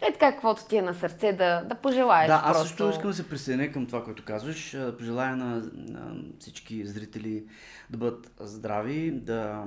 [0.01, 2.67] Е така, каквото ти е на сърце, да, да пожелаеш Да, аз просто.
[2.67, 4.71] също искам да се присъединя към това, което казваш.
[4.71, 7.43] Да пожелая на, на всички зрители
[7.89, 9.63] да бъдат здрави, да,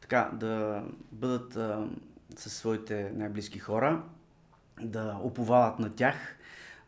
[0.00, 0.82] така, да
[1.12, 1.86] бъдат а,
[2.36, 4.02] със своите най-близки хора,
[4.80, 6.36] да уповават на тях,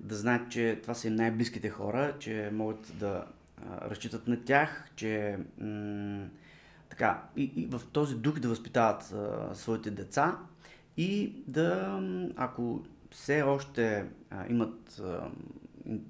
[0.01, 3.25] да знаят, че това са им най-близките хора, че могат да
[3.71, 6.27] а, разчитат на тях, че м-
[6.89, 10.39] така, и, и в този дух да възпитават а, своите деца
[10.97, 12.01] и да,
[12.37, 15.31] ако все още а, имат а,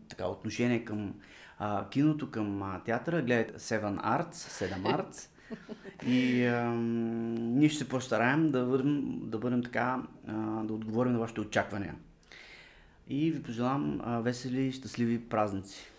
[0.09, 1.15] така, отношение към
[1.59, 5.29] а, киното, към а, театъра, гледайте Seven Arts, 7 Arts.
[6.07, 11.19] И а, ние ще се постараем да бъдем, да бъдем така, а, да отговорим на
[11.19, 11.95] вашите очаквания.
[13.09, 15.92] И ви пожелавам а, весели щастливи празници.